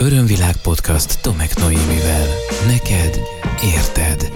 Örömvilág 0.00 0.56
podcast 0.62 1.22
Tomek 1.22 1.56
Noémivel. 1.56 2.26
Neked 2.66 3.20
érted. 3.62 4.32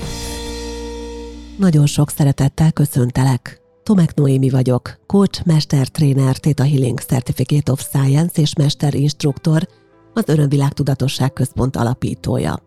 Nagyon 1.58 1.87
sok 1.87 2.11
szeretettel 2.11 2.73
köszöntelek. 2.73 3.61
Tomek 3.83 4.15
Noémi 4.15 4.51
vagyok, 4.51 4.99
coach, 5.07 5.47
mester, 5.47 5.89
tréner, 5.89 6.37
Theta 6.37 6.65
Healing 6.65 7.01
Certificate 7.01 7.73
of 7.73 7.81
Science 7.81 8.41
és 8.41 8.55
mester 8.55 8.95
instruktor, 8.95 9.69
az 10.14 10.25
Örömvilág 10.27 10.73
Tudatosság 10.73 11.33
Központ 11.33 11.77
alapítója. 11.77 12.63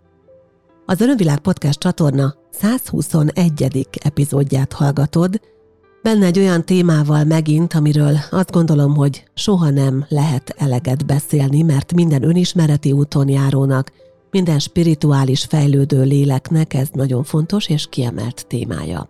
Az 0.85 1.01
Örömvilág 1.01 1.39
Podcast 1.39 1.79
csatorna 1.79 2.35
121. 2.51 3.87
epizódját 4.03 4.73
hallgatod, 4.73 5.39
benne 6.05 6.25
egy 6.25 6.39
olyan 6.39 6.65
témával 6.65 7.23
megint, 7.23 7.73
amiről 7.73 8.17
azt 8.31 8.51
gondolom, 8.51 8.95
hogy 8.95 9.23
soha 9.33 9.69
nem 9.69 10.05
lehet 10.09 10.55
eleget 10.57 11.05
beszélni, 11.05 11.61
mert 11.61 11.93
minden 11.93 12.23
önismereti 12.23 12.91
úton 12.91 13.29
járónak, 13.29 13.91
minden 14.31 14.59
spirituális 14.59 15.43
fejlődő 15.43 16.03
léleknek 16.03 16.73
ez 16.73 16.87
nagyon 16.91 17.23
fontos 17.23 17.67
és 17.67 17.87
kiemelt 17.89 18.45
témája. 18.47 19.09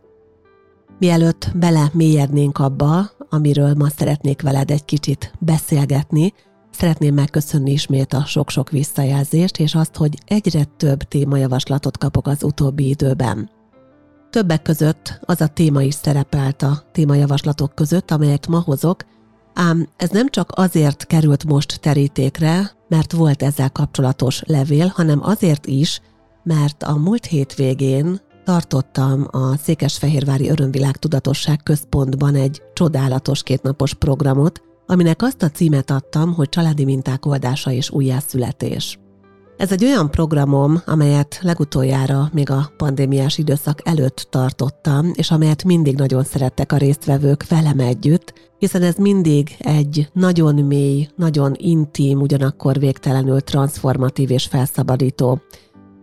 Mielőtt 1.00 1.52
bele 1.55 1.89
mélyednénk 1.94 2.58
abba, 2.58 3.12
amiről 3.30 3.73
ma 3.73 3.89
szeretnék 3.89 4.41
veled 4.41 4.72
egy 4.72 4.86
kicsit 4.86 5.34
beszélgetni, 5.39 6.34
szeretném 6.72 7.14
megköszönni 7.14 7.72
ismét 7.72 8.14
a 8.14 8.25
sok-sok 8.25 8.70
visszajelzést, 8.70 9.59
és 9.59 9.75
azt, 9.75 9.95
hogy 9.95 10.17
egyre 10.25 10.64
több 10.77 11.03
témajavaslatot 11.03 11.98
kapok 11.98 12.27
az 12.27 12.44
utóbbi 12.44 12.88
időben. 12.88 13.55
Többek 14.35 14.62
között 14.62 15.20
az 15.21 15.41
a 15.41 15.48
téma 15.48 15.81
is 15.81 15.94
szerepelt 15.94 16.62
a 16.62 16.84
témajavaslatok 16.91 17.75
között, 17.75 18.12
amelyet 18.12 18.48
ma 18.48 18.59
hozok, 18.59 19.03
ám 19.53 19.88
ez 19.98 20.09
nem 20.09 20.30
csak 20.30 20.52
azért 20.55 21.05
került 21.05 21.45
most 21.45 21.80
terítékre, 21.80 22.71
mert 22.88 23.11
volt 23.11 23.44
ezzel 23.44 23.70
kapcsolatos 23.70 24.41
levél, 24.45 24.88
hanem 24.95 25.20
azért 25.23 25.66
is, 25.66 26.02
mert 26.44 26.84
a 26.84 26.95
múlt 26.95 27.25
hétvégén 27.25 28.19
tartottam 28.44 29.27
a 29.31 29.58
Székesfehérvári 29.58 30.49
Örömvilág 30.49 30.97
Tudatosság 30.97 31.64
Központban 31.64 32.36
egy 32.36 32.61
csodálatos 32.73 33.44
kétnapos 33.44 33.94
programot, 33.94 34.61
aminek 34.86 35.22
azt 35.22 35.44
a 35.44 35.49
címet 35.49 35.92
adtam, 35.92 36.33
hogy 36.33 36.49
családi 36.49 36.86
minták 36.86 37.25
oldása 37.25 37.72
és 37.72 37.89
újjászületés. 37.89 38.99
Ez 39.58 39.72
egy 39.72 39.84
olyan 39.84 40.11
programom, 40.11 40.81
amelyet 40.86 41.39
legutoljára 41.42 42.30
még 42.34 42.50
a 42.50 42.72
pandémiás 42.78 43.38
időszak 43.38 43.80
előtt 43.84 44.28
tartottam, 44.30 45.11
és 45.14 45.31
amelyet 45.31 45.64
mindig 45.64 45.95
nagyon 45.95 46.23
szerettek 46.23 46.72
a 46.72 46.78
résztvevők 46.78 47.48
velem 47.48 47.80
együtt, 47.80 48.33
hiszen 48.58 48.81
ez 48.81 48.95
mindig 48.95 49.56
egy 49.59 50.09
nagyon 50.14 50.56
mély, 50.56 51.08
nagyon 51.16 51.53
intim, 51.58 52.22
ugyanakkor 52.22 52.80
végtelenül 52.80 53.42
transformatív 53.42 54.31
és 54.31 54.45
felszabadító 54.45 55.42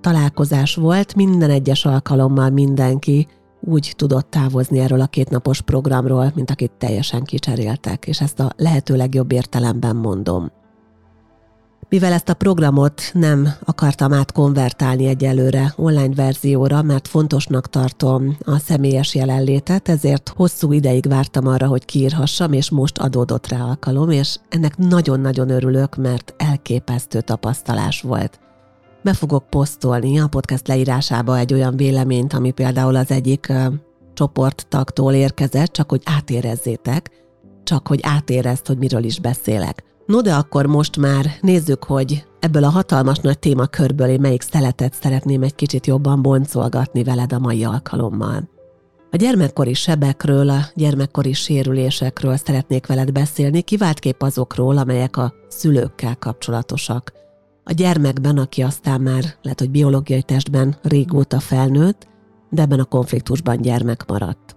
találkozás 0.00 0.74
volt, 0.74 1.14
minden 1.14 1.50
egyes 1.50 1.84
alkalommal 1.84 2.50
mindenki 2.50 3.28
úgy 3.60 3.92
tudott 3.96 4.30
távozni 4.30 4.78
erről 4.78 5.00
a 5.00 5.06
kétnapos 5.06 5.60
programról, 5.60 6.32
mint 6.34 6.50
akit 6.50 6.72
teljesen 6.78 7.22
kicseréltek, 7.24 8.06
és 8.06 8.20
ezt 8.20 8.40
a 8.40 8.52
lehető 8.56 8.96
legjobb 8.96 9.32
értelemben 9.32 9.96
mondom. 9.96 10.52
Mivel 11.92 12.12
ezt 12.12 12.28
a 12.28 12.34
programot 12.34 13.02
nem 13.12 13.48
akartam 13.64 14.12
átkonvertálni 14.12 15.06
egyelőre 15.06 15.72
online 15.76 16.14
verzióra, 16.14 16.82
mert 16.82 17.08
fontosnak 17.08 17.68
tartom 17.68 18.36
a 18.44 18.58
személyes 18.58 19.14
jelenlétet, 19.14 19.88
ezért 19.88 20.32
hosszú 20.36 20.72
ideig 20.72 21.08
vártam 21.08 21.46
arra, 21.46 21.66
hogy 21.66 21.84
kiírhassam, 21.84 22.52
és 22.52 22.70
most 22.70 22.98
adódott 22.98 23.48
rá 23.48 23.60
alkalom, 23.60 24.10
és 24.10 24.36
ennek 24.48 24.76
nagyon-nagyon 24.76 25.50
örülök, 25.50 25.96
mert 25.96 26.34
elképesztő 26.36 27.20
tapasztalás 27.20 28.00
volt. 28.00 28.40
Be 29.02 29.12
fogok 29.12 29.48
posztolni 29.50 30.20
a 30.20 30.26
podcast 30.26 30.68
leírásába 30.68 31.38
egy 31.38 31.52
olyan 31.52 31.76
véleményt, 31.76 32.32
ami 32.32 32.50
például 32.50 32.96
az 32.96 33.10
egyik 33.10 33.52
csoporttagtól 34.14 35.12
érkezett, 35.12 35.72
csak 35.72 35.90
hogy 35.90 36.02
átérezzétek, 36.04 37.10
csak 37.64 37.88
hogy 37.88 38.00
átérezd, 38.02 38.66
hogy 38.66 38.78
miről 38.78 39.04
is 39.04 39.20
beszélek. 39.20 39.90
No 40.12 40.20
de 40.20 40.34
akkor 40.34 40.66
most 40.66 40.96
már 40.96 41.26
nézzük, 41.40 41.84
hogy 41.84 42.24
ebből 42.40 42.64
a 42.64 42.68
hatalmas 42.68 43.18
nagy 43.18 43.38
témakörből 43.38 44.08
én 44.08 44.20
melyik 44.20 44.42
szeletet 44.42 44.94
szeretném 44.94 45.42
egy 45.42 45.54
kicsit 45.54 45.86
jobban 45.86 46.22
boncolgatni 46.22 47.02
veled 47.02 47.32
a 47.32 47.38
mai 47.38 47.64
alkalommal. 47.64 48.48
A 49.10 49.16
gyermekkori 49.16 49.74
sebekről, 49.74 50.50
a 50.50 50.60
gyermekkori 50.74 51.32
sérülésekről 51.32 52.36
szeretnék 52.36 52.86
veled 52.86 53.12
beszélni, 53.12 53.62
kiváltképp 53.62 54.22
azokról, 54.22 54.78
amelyek 54.78 55.16
a 55.16 55.32
szülőkkel 55.48 56.16
kapcsolatosak. 56.16 57.12
A 57.64 57.72
gyermekben, 57.72 58.38
aki 58.38 58.62
aztán 58.62 59.00
már 59.00 59.24
lehet, 59.42 59.58
hogy 59.58 59.70
biológiai 59.70 60.22
testben 60.22 60.76
régóta 60.82 61.40
felnőtt, 61.40 62.06
de 62.50 62.62
ebben 62.62 62.80
a 62.80 62.84
konfliktusban 62.84 63.56
gyermek 63.56 64.04
maradt. 64.06 64.56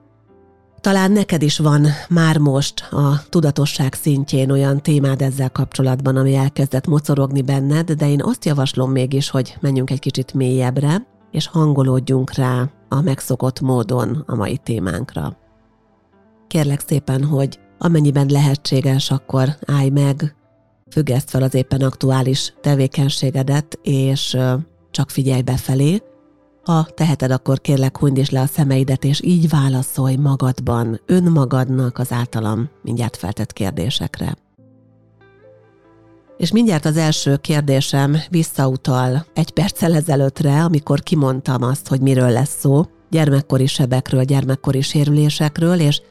Talán 0.85 1.11
neked 1.11 1.41
is 1.41 1.57
van 1.57 1.87
már 2.09 2.37
most 2.37 2.79
a 2.91 3.21
tudatosság 3.29 3.93
szintjén 3.93 4.51
olyan 4.51 4.81
témád 4.81 5.21
ezzel 5.21 5.49
kapcsolatban, 5.49 6.15
ami 6.15 6.35
elkezdett 6.35 6.87
mocorogni 6.87 7.41
benned, 7.41 7.91
de 7.91 8.09
én 8.09 8.21
azt 8.23 8.45
javaslom 8.45 8.91
mégis, 8.91 9.29
hogy 9.29 9.57
menjünk 9.61 9.91
egy 9.91 9.99
kicsit 9.99 10.33
mélyebbre, 10.33 11.07
és 11.31 11.47
hangolódjunk 11.47 12.33
rá 12.33 12.69
a 12.89 13.01
megszokott 13.01 13.59
módon 13.59 14.23
a 14.27 14.35
mai 14.35 14.57
témánkra. 14.57 15.37
Kérlek 16.47 16.79
szépen, 16.79 17.23
hogy 17.23 17.59
amennyiben 17.77 18.27
lehetséges, 18.29 19.11
akkor 19.11 19.49
állj 19.65 19.89
meg, 19.89 20.35
függeszt 20.91 21.29
fel 21.29 21.43
az 21.43 21.53
éppen 21.53 21.81
aktuális 21.81 22.53
tevékenységedet, 22.61 23.79
és 23.81 24.37
csak 24.91 25.09
figyelj 25.09 25.41
befelé, 25.41 26.01
ha 26.65 26.87
teheted, 26.93 27.31
akkor 27.31 27.61
kérlek 27.61 27.97
hunyd 27.97 28.17
is 28.17 28.29
le 28.29 28.41
a 28.41 28.45
szemeidet, 28.45 29.03
és 29.03 29.21
így 29.23 29.49
válaszolj 29.49 30.15
magadban, 30.15 30.99
önmagadnak 31.05 31.97
az 31.97 32.11
általam 32.11 32.69
mindjárt 32.81 33.17
feltett 33.17 33.53
kérdésekre. 33.53 34.35
És 36.37 36.51
mindjárt 36.51 36.85
az 36.85 36.97
első 36.97 37.37
kérdésem 37.37 38.17
visszautal 38.29 39.25
egy 39.33 39.51
perccel 39.51 39.93
ezelőttre, 39.93 40.63
amikor 40.63 41.01
kimondtam 41.01 41.63
azt, 41.63 41.87
hogy 41.87 42.01
miről 42.01 42.29
lesz 42.29 42.59
szó, 42.59 42.85
gyermekkori 43.09 43.65
sebekről, 43.65 44.23
gyermekkori 44.23 44.81
sérülésekről, 44.81 45.79
és 45.79 46.01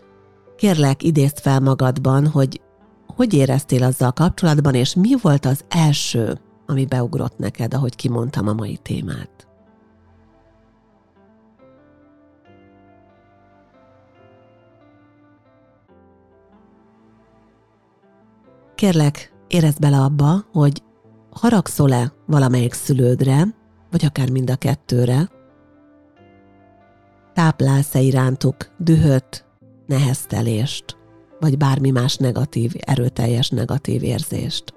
kérlek 0.56 1.02
idézd 1.02 1.38
fel 1.38 1.60
magadban, 1.60 2.26
hogy 2.26 2.60
hogy 3.06 3.34
éreztél 3.34 3.82
azzal 3.82 4.12
kapcsolatban, 4.12 4.74
és 4.74 4.94
mi 4.94 5.14
volt 5.22 5.44
az 5.44 5.64
első, 5.68 6.38
ami 6.66 6.84
beugrott 6.84 7.38
neked, 7.38 7.74
ahogy 7.74 7.96
kimondtam 7.96 8.48
a 8.48 8.52
mai 8.52 8.76
témát. 8.76 9.48
Kérlek, 18.74 19.32
érezd 19.48 19.80
bele 19.80 19.96
abba, 19.96 20.44
hogy 20.52 20.82
haragszol-e 21.30 22.12
valamelyik 22.26 22.72
szülődre, 22.72 23.46
vagy 23.90 24.04
akár 24.04 24.30
mind 24.30 24.50
a 24.50 24.56
kettőre, 24.56 25.28
táplálsz-e 27.34 28.00
irántuk 28.00 28.56
dühöt, 28.78 29.44
neheztelést, 29.86 30.96
vagy 31.40 31.56
bármi 31.56 31.90
más 31.90 32.16
negatív, 32.16 32.72
erőteljes 32.78 33.48
negatív 33.48 34.02
érzést. 34.02 34.74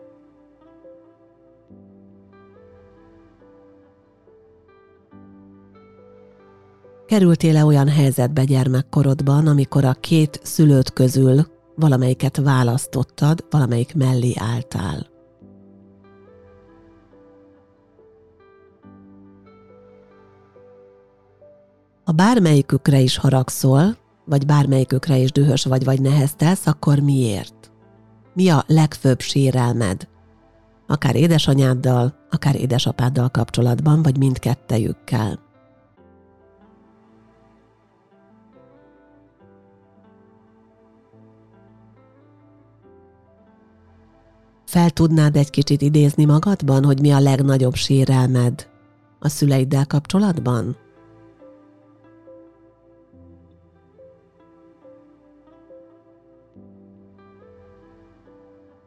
Kerültél-e 7.05 7.65
olyan 7.65 7.87
helyzetbe 7.89 8.43
gyermekkorodban, 8.43 9.47
amikor 9.47 9.85
a 9.85 9.93
két 9.93 10.39
szülőt 10.43 10.93
közül 10.93 11.56
valamelyiket 11.77 12.37
választottad, 12.37 13.45
valamelyik 13.49 13.95
mellé 13.95 14.33
álltál. 14.35 15.07
Ha 22.03 22.11
bármelyikükre 22.13 22.99
is 22.99 23.17
haragszol, 23.17 23.97
vagy 24.25 24.45
bármelyikükre 24.45 25.17
is 25.17 25.31
dühös 25.31 25.63
vagy, 25.65 25.83
vagy 25.83 26.01
neheztelsz, 26.01 26.67
akkor 26.67 26.99
miért? 26.99 27.71
Mi 28.33 28.49
a 28.49 28.63
legfőbb 28.67 29.19
sérelmed? 29.19 30.07
Akár 30.87 31.15
édesanyáddal, 31.15 32.15
akár 32.29 32.55
édesapáddal 32.55 33.29
kapcsolatban, 33.29 34.01
vagy 34.01 34.17
mindkettejükkel. 34.17 35.46
Fel 44.67 44.89
tudnád 44.89 45.35
egy 45.35 45.49
kicsit 45.49 45.81
idézni 45.81 46.25
magadban, 46.25 46.83
hogy 46.83 47.01
mi 47.01 47.11
a 47.11 47.19
legnagyobb 47.19 47.73
sérelmed 47.73 48.67
a 49.19 49.29
szüleiddel 49.29 49.85
kapcsolatban? 49.85 50.77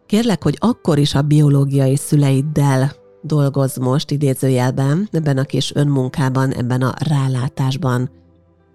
Kérlek, 0.07 0.43
hogy 0.43 0.57
akkor 0.59 0.99
is 0.99 1.15
a 1.15 1.23
biológiai 1.23 1.97
szüleiddel 1.97 2.93
dolgoz 3.23 3.77
most 3.77 4.11
idézőjelben, 4.11 5.09
ebben 5.11 5.39
a 5.39 5.45
kis 5.45 5.75
önmunkában, 5.75 6.53
ebben 6.53 6.83
a 6.83 6.95
rálátásban, 7.09 8.11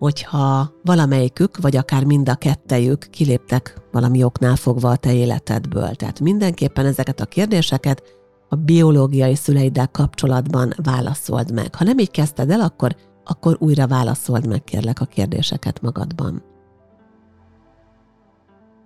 hogyha 0.05 0.71
valamelyikük, 0.83 1.57
vagy 1.57 1.75
akár 1.75 2.03
mind 2.03 2.29
a 2.29 2.35
kettejük 2.35 3.07
kiléptek 3.09 3.81
valami 3.91 4.23
oknál 4.23 4.55
fogva 4.55 4.89
a 4.89 4.95
te 4.95 5.13
életedből. 5.13 5.95
Tehát 5.95 6.19
mindenképpen 6.19 6.85
ezeket 6.85 7.19
a 7.19 7.25
kérdéseket 7.25 8.03
a 8.49 8.55
biológiai 8.55 9.35
szüleiddel 9.35 9.87
kapcsolatban 9.87 10.73
válaszold 10.83 11.53
meg. 11.53 11.75
Ha 11.75 11.83
nem 11.83 11.97
így 11.97 12.11
kezdted 12.11 12.49
el, 12.49 12.61
akkor, 12.61 12.95
akkor 13.23 13.57
újra 13.59 13.87
válaszold 13.87 14.47
meg, 14.47 14.63
kérlek, 14.63 15.01
a 15.01 15.05
kérdéseket 15.05 15.81
magadban. 15.81 16.43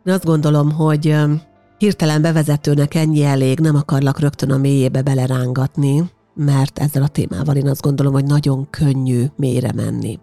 Én 0.04 0.13
azt 0.13 0.25
gondolom, 0.25 0.71
hogy 0.71 1.16
hirtelen 1.77 2.21
bevezetőnek 2.21 2.95
ennyi 2.95 3.24
elég, 3.24 3.60
nem 3.60 3.75
akarlak 3.75 4.19
rögtön 4.19 4.51
a 4.51 4.57
mélyébe 4.57 5.01
belerángatni, 5.01 6.12
mert 6.36 6.80
ezzel 6.80 7.04
a 7.04 7.07
témával 7.07 7.56
én 7.56 7.68
azt 7.68 7.81
gondolom, 7.81 8.13
hogy 8.13 8.25
nagyon 8.25 8.69
könnyű 8.69 9.25
mélyre 9.36 9.71
menni. 9.75 10.19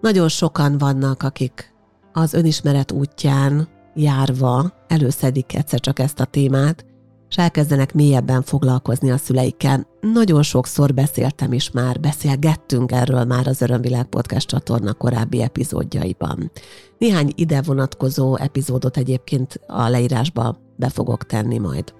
Nagyon 0.00 0.28
sokan 0.28 0.78
vannak, 0.78 1.22
akik 1.22 1.74
az 2.12 2.32
önismeret 2.32 2.92
útján 2.92 3.68
járva 3.94 4.72
előszedik 4.88 5.54
egyszer 5.54 5.80
csak 5.80 5.98
ezt 5.98 6.20
a 6.20 6.24
témát, 6.24 6.84
és 7.28 7.36
elkezdenek 7.36 7.94
mélyebben 7.94 8.42
foglalkozni 8.42 9.10
a 9.10 9.16
szüleikkel. 9.16 9.86
Nagyon 10.00 10.42
sokszor 10.42 10.94
beszéltem 10.94 11.52
is 11.52 11.70
már, 11.70 12.00
beszélgettünk 12.00 12.92
erről 12.92 13.24
már 13.24 13.46
az 13.46 13.62
Örömvilág 13.62 14.04
Podcast 14.04 14.48
csatorna 14.48 14.92
korábbi 14.92 15.42
epizódjaiban. 15.42 16.50
Néhány 16.98 17.32
ide 17.34 17.62
vonatkozó 17.62 18.36
epizódot 18.36 18.96
egyébként 18.96 19.60
a 19.66 19.88
leírásba 19.88 20.56
be 20.76 20.88
fogok 20.88 21.24
tenni 21.24 21.58
majd. 21.58 21.94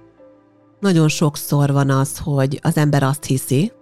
Nagyon 0.80 1.08
sokszor 1.08 1.72
van 1.72 1.90
az, 1.90 2.18
hogy 2.18 2.60
az 2.62 2.76
ember 2.76 3.02
azt 3.02 3.24
hiszi, 3.24 3.72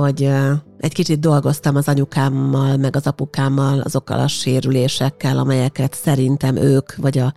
hogy 0.00 0.30
egy 0.78 0.92
kicsit 0.92 1.20
dolgoztam 1.20 1.76
az 1.76 1.88
anyukámmal, 1.88 2.76
meg 2.76 2.96
az 2.96 3.06
apukámmal, 3.06 3.80
azokkal 3.80 4.18
a 4.18 4.28
sérülésekkel, 4.28 5.38
amelyeket 5.38 5.94
szerintem 5.94 6.56
ők, 6.56 6.96
vagy 6.96 7.18
a, 7.18 7.34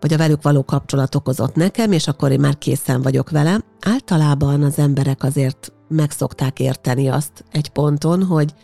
vagy 0.00 0.12
a 0.12 0.16
velük 0.16 0.42
való 0.42 0.64
kapcsolat 0.64 1.14
okozott 1.14 1.54
nekem, 1.54 1.92
és 1.92 2.08
akkor 2.08 2.30
én 2.30 2.40
már 2.40 2.58
készen 2.58 3.02
vagyok 3.02 3.30
vele. 3.30 3.60
Általában 3.80 4.62
az 4.62 4.78
emberek 4.78 5.22
azért 5.24 5.72
meg 5.88 6.10
szokták 6.10 6.60
érteni 6.60 7.08
azt 7.08 7.44
egy 7.50 7.68
ponton, 7.68 8.22
hogy 8.22 8.54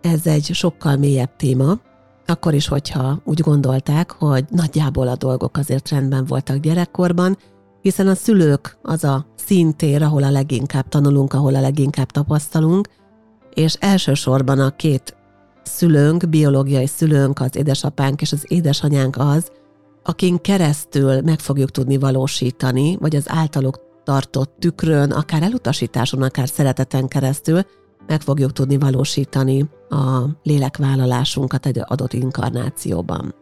ez 0.00 0.26
egy 0.26 0.44
sokkal 0.52 0.96
mélyebb 0.96 1.36
téma, 1.36 1.78
akkor 2.26 2.54
is, 2.54 2.68
hogyha 2.68 3.20
úgy 3.24 3.40
gondolták, 3.40 4.10
hogy 4.10 4.44
nagyjából 4.50 5.08
a 5.08 5.16
dolgok 5.16 5.56
azért 5.56 5.88
rendben 5.88 6.24
voltak 6.24 6.56
gyerekkorban, 6.56 7.36
hiszen 7.80 8.08
a 8.08 8.14
szülők 8.14 8.78
az 8.82 9.04
a 9.04 9.26
szintér, 9.36 10.02
ahol 10.02 10.22
a 10.22 10.30
leginkább 10.30 10.88
tanulunk, 10.88 11.32
ahol 11.32 11.54
a 11.54 11.60
leginkább 11.60 12.10
tapasztalunk, 12.10 12.88
és 13.54 13.74
elsősorban 13.80 14.58
a 14.58 14.76
két 14.76 15.16
szülőnk, 15.62 16.28
biológiai 16.28 16.86
szülőnk, 16.86 17.40
az 17.40 17.56
édesapánk 17.56 18.20
és 18.20 18.32
az 18.32 18.44
édesanyánk 18.48 19.16
az, 19.18 19.50
akin 20.02 20.40
keresztül 20.40 21.20
meg 21.20 21.38
fogjuk 21.38 21.70
tudni 21.70 21.98
valósítani, 21.98 22.96
vagy 23.00 23.16
az 23.16 23.24
általuk 23.28 23.80
tartott 24.04 24.54
tükrön, 24.58 25.10
akár 25.10 25.42
elutasításon, 25.42 26.22
akár 26.22 26.48
szereteten 26.48 27.08
keresztül 27.08 27.62
meg 28.06 28.20
fogjuk 28.20 28.52
tudni 28.52 28.78
valósítani 28.78 29.68
a 29.88 30.22
lélekvállalásunkat 30.42 31.66
egy 31.66 31.80
adott 31.84 32.12
inkarnációban. 32.12 33.34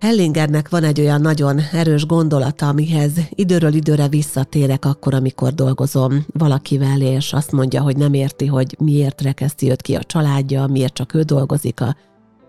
Hellingernek 0.00 0.68
van 0.68 0.84
egy 0.84 1.00
olyan 1.00 1.20
nagyon 1.20 1.60
erős 1.72 2.06
gondolata, 2.06 2.68
amihez 2.68 3.12
időről 3.30 3.72
időre 3.72 4.08
visszatérek 4.08 4.84
akkor, 4.84 5.14
amikor 5.14 5.54
dolgozom 5.54 6.26
valakivel, 6.32 7.00
és 7.00 7.32
azt 7.32 7.52
mondja, 7.52 7.82
hogy 7.82 7.96
nem 7.96 8.12
érti, 8.12 8.46
hogy 8.46 8.76
miért 8.78 9.22
rekeszti 9.22 9.70
őt 9.70 9.82
ki 9.82 9.94
a 9.94 10.02
családja, 10.02 10.66
miért 10.66 10.94
csak 10.94 11.14
ő 11.14 11.22
dolgozik 11.22 11.80
a 11.80 11.96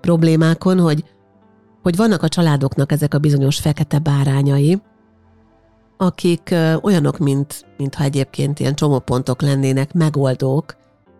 problémákon, 0.01 0.79
hogy, 0.79 1.03
hogy 1.81 1.95
vannak 1.95 2.23
a 2.23 2.27
családoknak 2.27 2.91
ezek 2.91 3.13
a 3.13 3.19
bizonyos 3.19 3.59
fekete 3.59 3.99
bárányai, 3.99 4.81
akik 5.97 6.55
olyanok, 6.81 7.17
mint, 7.17 7.65
mintha 7.77 8.03
egyébként 8.03 8.59
ilyen 8.59 8.75
csomópontok 8.75 9.41
lennének, 9.41 9.93
megoldók, 9.93 10.75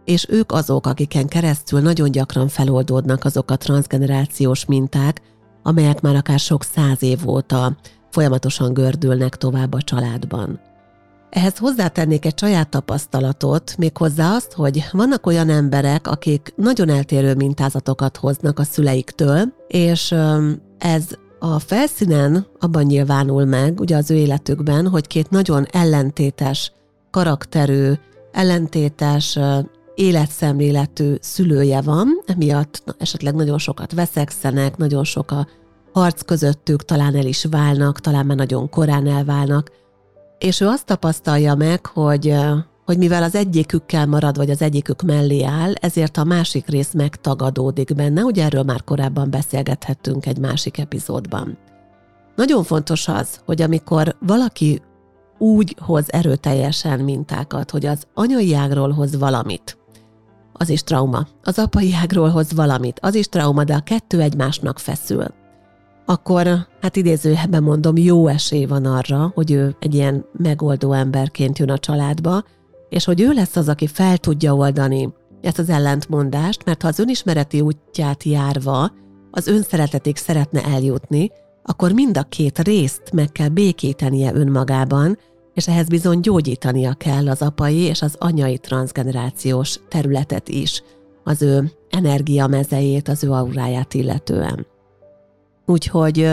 és 0.06 0.26
ők 0.30 0.52
azok, 0.52 0.88
akiken 0.88 1.28
keresztül 1.28 1.80
nagyon 1.80 2.12
gyakran 2.12 2.48
feloldódnak 2.48 3.26
azok 3.26 3.52
a 3.52 3.56
transgenerációs 3.56 4.66
minták, 4.66 5.22
amelyek 5.64 6.02
már 6.02 6.16
akár 6.16 6.40
sok 6.40 6.64
száz 6.64 7.04
év 7.04 7.30
óta 7.30 7.78
folyamatosan 8.12 8.74
gördülnek 8.74 9.36
tovább 9.36 9.74
a 9.74 9.82
családban. 9.82 10.60
Ehhez 11.30 11.58
hozzátennék 11.58 12.26
egy 12.26 12.38
saját 12.38 12.70
tapasztalatot, 12.70 13.76
méghozzá 13.78 14.36
azt, 14.36 14.54
hogy 14.54 14.86
vannak 14.92 15.26
olyan 15.26 15.50
emberek, 15.50 16.08
akik 16.08 16.54
nagyon 16.56 16.90
eltérő 16.90 17.34
mintázatokat 17.34 18.18
hoznak 18.18 18.60
a 18.60 18.64
szüleiktől, 18.64 19.54
és 19.68 20.16
ez 20.78 21.04
a 21.40 21.60
felszínen 21.60 22.46
abban 22.60 22.84
nyilvánul 22.84 23.46
meg, 23.46 23.80
ugye 23.80 23.96
az 23.96 24.12
ő 24.12 24.16
életükben, 24.16 24.88
hogy 24.88 25.08
két 25.08 25.30
nagyon 25.30 25.66
ellentétes 25.72 26.72
karakterű, 27.12 27.92
ellentétes 28.32 29.40
életszemléletű 30.00 31.16
szülője 31.20 31.82
van, 31.82 32.22
emiatt 32.26 32.96
esetleg 32.98 33.36
nagyon 33.36 33.58
sokat 33.58 33.94
veszekszenek, 33.94 34.78
nagyon 34.78 35.04
sok 35.04 35.32
a 35.32 35.48
harc 35.94 36.22
közöttük, 36.22 36.86
talán 36.86 37.16
el 37.16 37.26
is 37.26 37.46
válnak, 37.50 38.00
talán 38.00 38.26
már 38.26 38.38
nagyon 38.38 38.70
korán 38.70 39.08
elválnak, 39.08 39.72
és 40.38 40.62
ő 40.62 40.68
azt 40.68 40.86
tapasztalja 40.86 41.56
meg, 41.56 41.86
hogy, 41.86 42.36
hogy 42.86 42.98
mivel 42.98 43.24
az 43.24 43.36
egyikükkel 43.36 44.06
marad, 44.06 44.38
vagy 44.38 44.50
az 44.50 44.62
egyikük 44.62 45.02
mellé 45.02 45.44
áll, 45.44 45.74
ezért 45.74 46.18
a 46.18 46.24
másik 46.24 46.68
rész 46.68 46.94
megtagadódik 46.94 47.96
benne, 47.96 48.24
ugye 48.24 48.44
erről 48.44 48.64
már 48.64 48.84
korábban 48.84 49.30
beszélgethettünk 49.30 50.26
egy 50.26 50.38
másik 50.38 50.78
epizódban. 50.78 51.58
Nagyon 52.36 52.64
fontos 52.64 53.08
az, 53.08 53.40
hogy 53.46 53.62
amikor 53.62 54.16
valaki 54.20 54.82
úgy 55.38 55.76
hoz 55.80 56.12
erőteljesen 56.12 57.00
mintákat, 57.00 57.72
hogy 57.72 57.86
az 57.86 58.04
anyai 58.14 58.54
ágról 58.56 58.92
hoz 58.92 59.18
valamit, 59.18 59.79
az 60.60 60.70
is 60.70 60.84
trauma. 60.84 61.28
Az 61.44 61.60
apai 61.60 61.94
ágról 62.02 62.30
hoz 62.30 62.54
valamit, 62.54 63.00
az 63.02 63.16
is 63.16 63.28
trauma, 63.28 63.64
de 63.64 63.74
a 63.74 63.80
kettő 63.80 64.22
egymásnak 64.22 64.80
feszül. 64.80 65.26
Akkor, 66.06 66.48
hát 66.82 66.96
idézőjeben 66.96 67.64
mondom, 67.64 67.98
jó 67.98 68.28
esély 68.28 68.66
van 68.66 68.86
arra, 68.86 69.32
hogy 69.34 69.52
ő 69.52 69.76
egy 69.80 69.94
ilyen 69.94 70.26
megoldó 70.32 70.94
emberként 70.94 71.60
jön 71.60 71.70
a 71.70 71.78
családba, 71.78 72.44
és 72.90 73.06
hogy 73.06 73.22
ő 73.22 73.32
lesz 73.32 73.56
az, 73.56 73.70
aki 73.70 73.88
fel 73.88 74.18
tudja 74.18 74.56
oldani 74.56 75.14
ezt 75.42 75.60
az 75.60 75.70
ellentmondást, 75.70 76.66
mert 76.66 76.82
ha 76.82 76.88
az 76.88 77.00
önismereti 77.00 77.62
útját 77.62 78.24
járva 78.24 78.92
az 79.32 79.48
önszeretetig 79.48 80.18
szeretne 80.18 80.64
eljutni, 80.64 81.32
akkor 81.64 81.92
mind 81.92 82.18
a 82.18 82.24
két 82.24 82.60
részt 82.60 83.12
meg 83.14 83.32
kell 83.32 83.48
békítenie 83.48 84.34
önmagában, 84.34 85.18
és 85.60 85.68
ehhez 85.68 85.88
bizony 85.88 86.20
gyógyítania 86.20 86.94
kell 86.94 87.30
az 87.30 87.42
apai 87.42 87.78
és 87.78 88.02
az 88.02 88.16
anyai 88.20 88.58
transgenerációs 88.58 89.80
területet 89.88 90.50
is, 90.50 90.84
az 91.24 91.42
ő 91.42 91.72
energiamezejét, 91.90 93.08
az 93.08 93.24
ő 93.24 93.32
auráját 93.32 93.94
illetően. 93.94 94.68
Úgyhogy 95.66 96.32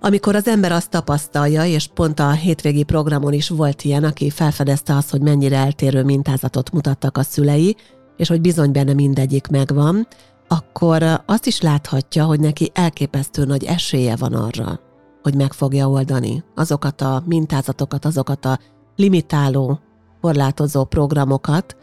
amikor 0.00 0.34
az 0.34 0.48
ember 0.48 0.72
azt 0.72 0.90
tapasztalja, 0.90 1.64
és 1.64 1.86
pont 1.94 2.20
a 2.20 2.30
hétvégi 2.30 2.82
programon 2.82 3.32
is 3.32 3.48
volt 3.48 3.82
ilyen, 3.82 4.04
aki 4.04 4.30
felfedezte 4.30 4.96
azt, 4.96 5.10
hogy 5.10 5.20
mennyire 5.20 5.56
eltérő 5.56 6.04
mintázatot 6.04 6.72
mutattak 6.72 7.18
a 7.18 7.22
szülei, 7.22 7.76
és 8.16 8.28
hogy 8.28 8.40
bizony 8.40 8.72
benne 8.72 8.92
mindegyik 8.92 9.46
megvan, 9.46 10.06
akkor 10.48 11.22
azt 11.26 11.46
is 11.46 11.60
láthatja, 11.60 12.24
hogy 12.24 12.40
neki 12.40 12.70
elképesztő 12.74 13.44
nagy 13.44 13.64
esélye 13.64 14.16
van 14.16 14.32
arra, 14.34 14.80
hogy 15.22 15.34
meg 15.34 15.52
fogja 15.52 15.88
oldani 15.88 16.44
azokat 16.54 17.00
a 17.00 17.22
mintázatokat, 17.26 18.04
azokat 18.04 18.44
a 18.44 18.58
limitáló, 18.96 19.80
korlátozó 20.20 20.84
programokat, 20.84 21.76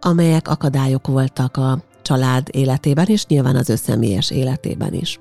amelyek 0.00 0.48
akadályok 0.48 1.06
voltak 1.06 1.56
a 1.56 1.82
család 2.02 2.48
életében, 2.50 3.06
és 3.06 3.26
nyilván 3.26 3.56
az 3.56 3.70
ő 3.70 3.74
személyes 3.74 4.30
életében 4.30 4.92
is. 4.92 5.20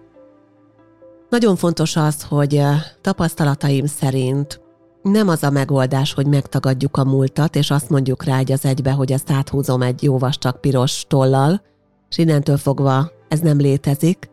Nagyon 1.30 1.56
fontos 1.56 1.96
az, 1.96 2.24
hogy 2.24 2.62
tapasztalataim 3.01 3.86
szerint 3.86 4.62
nem 5.01 5.27
az 5.27 5.44
a 5.44 5.50
megoldás, 5.50 6.13
hogy 6.13 6.27
megtagadjuk 6.27 6.98
a 6.98 7.03
múltat, 7.03 7.56
és 7.56 7.72
azt 7.72 7.89
mondjuk 7.89 8.24
rá 8.24 8.38
egy 8.38 8.51
az 8.51 8.65
egybe, 8.65 8.92
hogy 8.92 9.12
ezt 9.12 9.32
áthúzom 9.32 9.82
egy 9.82 10.03
jó 10.03 10.18
vastag 10.18 10.60
piros 10.60 11.06
tollal, 11.08 11.62
és 12.10 12.18
innentől 12.18 12.58
fogva 12.58 13.12
ez 13.27 13.39
nem 13.39 13.58
létezik, 13.58 14.30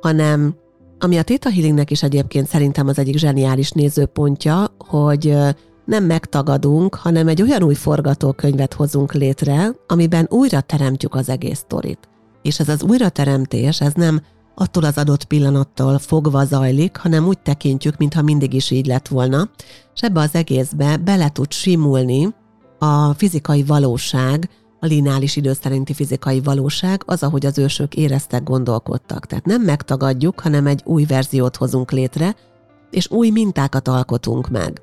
hanem 0.00 0.56
ami 0.98 1.18
a 1.18 1.22
Theta 1.22 1.50
Healingnek 1.50 1.90
is 1.90 2.02
egyébként 2.02 2.48
szerintem 2.48 2.88
az 2.88 2.98
egyik 2.98 3.16
zseniális 3.16 3.70
nézőpontja, 3.70 4.76
hogy 4.78 5.36
nem 5.84 6.04
megtagadunk, 6.04 6.94
hanem 6.94 7.28
egy 7.28 7.42
olyan 7.42 7.62
új 7.62 7.74
forgatókönyvet 7.74 8.74
hozunk 8.74 9.12
létre, 9.12 9.70
amiben 9.86 10.26
újra 10.30 10.60
teremtjük 10.60 11.14
az 11.14 11.28
egész 11.28 11.58
sztorit. 11.58 12.08
És 12.42 12.60
ez 12.60 12.68
az 12.68 12.82
újrateremtés, 12.82 13.80
ez 13.80 13.92
nem 13.92 14.20
attól 14.54 14.84
az 14.84 14.98
adott 14.98 15.24
pillanattól 15.24 15.98
fogva 15.98 16.44
zajlik, 16.44 16.96
hanem 16.96 17.26
úgy 17.26 17.38
tekintjük, 17.38 17.96
mintha 17.96 18.22
mindig 18.22 18.52
is 18.52 18.70
így 18.70 18.86
lett 18.86 19.08
volna. 19.08 19.50
és 19.94 20.00
ebbe 20.00 20.20
az 20.20 20.34
egészbe 20.34 20.96
bele 20.96 21.30
tud 21.30 21.52
simulni 21.52 22.34
a 22.78 23.12
fizikai 23.12 23.62
valóság, 23.62 24.48
a 24.84 24.86
lineális 24.86 25.36
idő 25.36 25.52
szerinti 25.52 25.94
fizikai 25.94 26.40
valóság 26.40 27.02
az, 27.06 27.22
ahogy 27.22 27.46
az 27.46 27.58
ősök 27.58 27.94
éreztek, 27.94 28.42
gondolkodtak. 28.42 29.26
Tehát 29.26 29.44
nem 29.44 29.62
megtagadjuk, 29.62 30.40
hanem 30.40 30.66
egy 30.66 30.82
új 30.84 31.04
verziót 31.04 31.56
hozunk 31.56 31.90
létre, 31.90 32.36
és 32.90 33.10
új 33.10 33.30
mintákat 33.30 33.88
alkotunk 33.88 34.48
meg. 34.48 34.82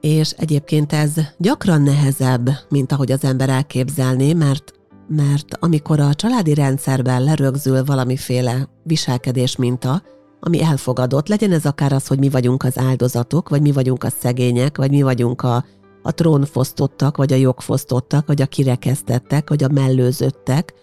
És 0.00 0.30
egyébként 0.30 0.92
ez 0.92 1.12
gyakran 1.38 1.82
nehezebb, 1.82 2.50
mint 2.68 2.92
ahogy 2.92 3.12
az 3.12 3.24
ember 3.24 3.48
elképzelné, 3.48 4.32
mert, 4.32 4.72
mert 5.08 5.56
amikor 5.60 6.00
a 6.00 6.14
családi 6.14 6.54
rendszerben 6.54 7.22
lerögzül 7.22 7.84
valamiféle 7.84 8.68
viselkedés 8.82 9.56
minta, 9.56 10.02
ami 10.40 10.62
elfogadott, 10.62 11.28
legyen 11.28 11.52
ez 11.52 11.64
akár 11.64 11.92
az, 11.92 12.06
hogy 12.06 12.18
mi 12.18 12.28
vagyunk 12.28 12.64
az 12.64 12.78
áldozatok, 12.78 13.48
vagy 13.48 13.62
mi 13.62 13.72
vagyunk 13.72 14.04
a 14.04 14.10
szegények, 14.20 14.76
vagy 14.76 14.90
mi 14.90 15.02
vagyunk 15.02 15.42
a, 15.42 15.64
a 16.06 16.12
trónfosztottak, 16.12 17.16
vagy 17.16 17.32
a 17.32 17.36
jogfosztottak, 17.36 18.26
vagy 18.26 18.42
a 18.42 18.46
kirekesztettek, 18.46 19.48
vagy 19.48 19.64
a 19.64 19.68
mellőzöttek, 19.68 20.74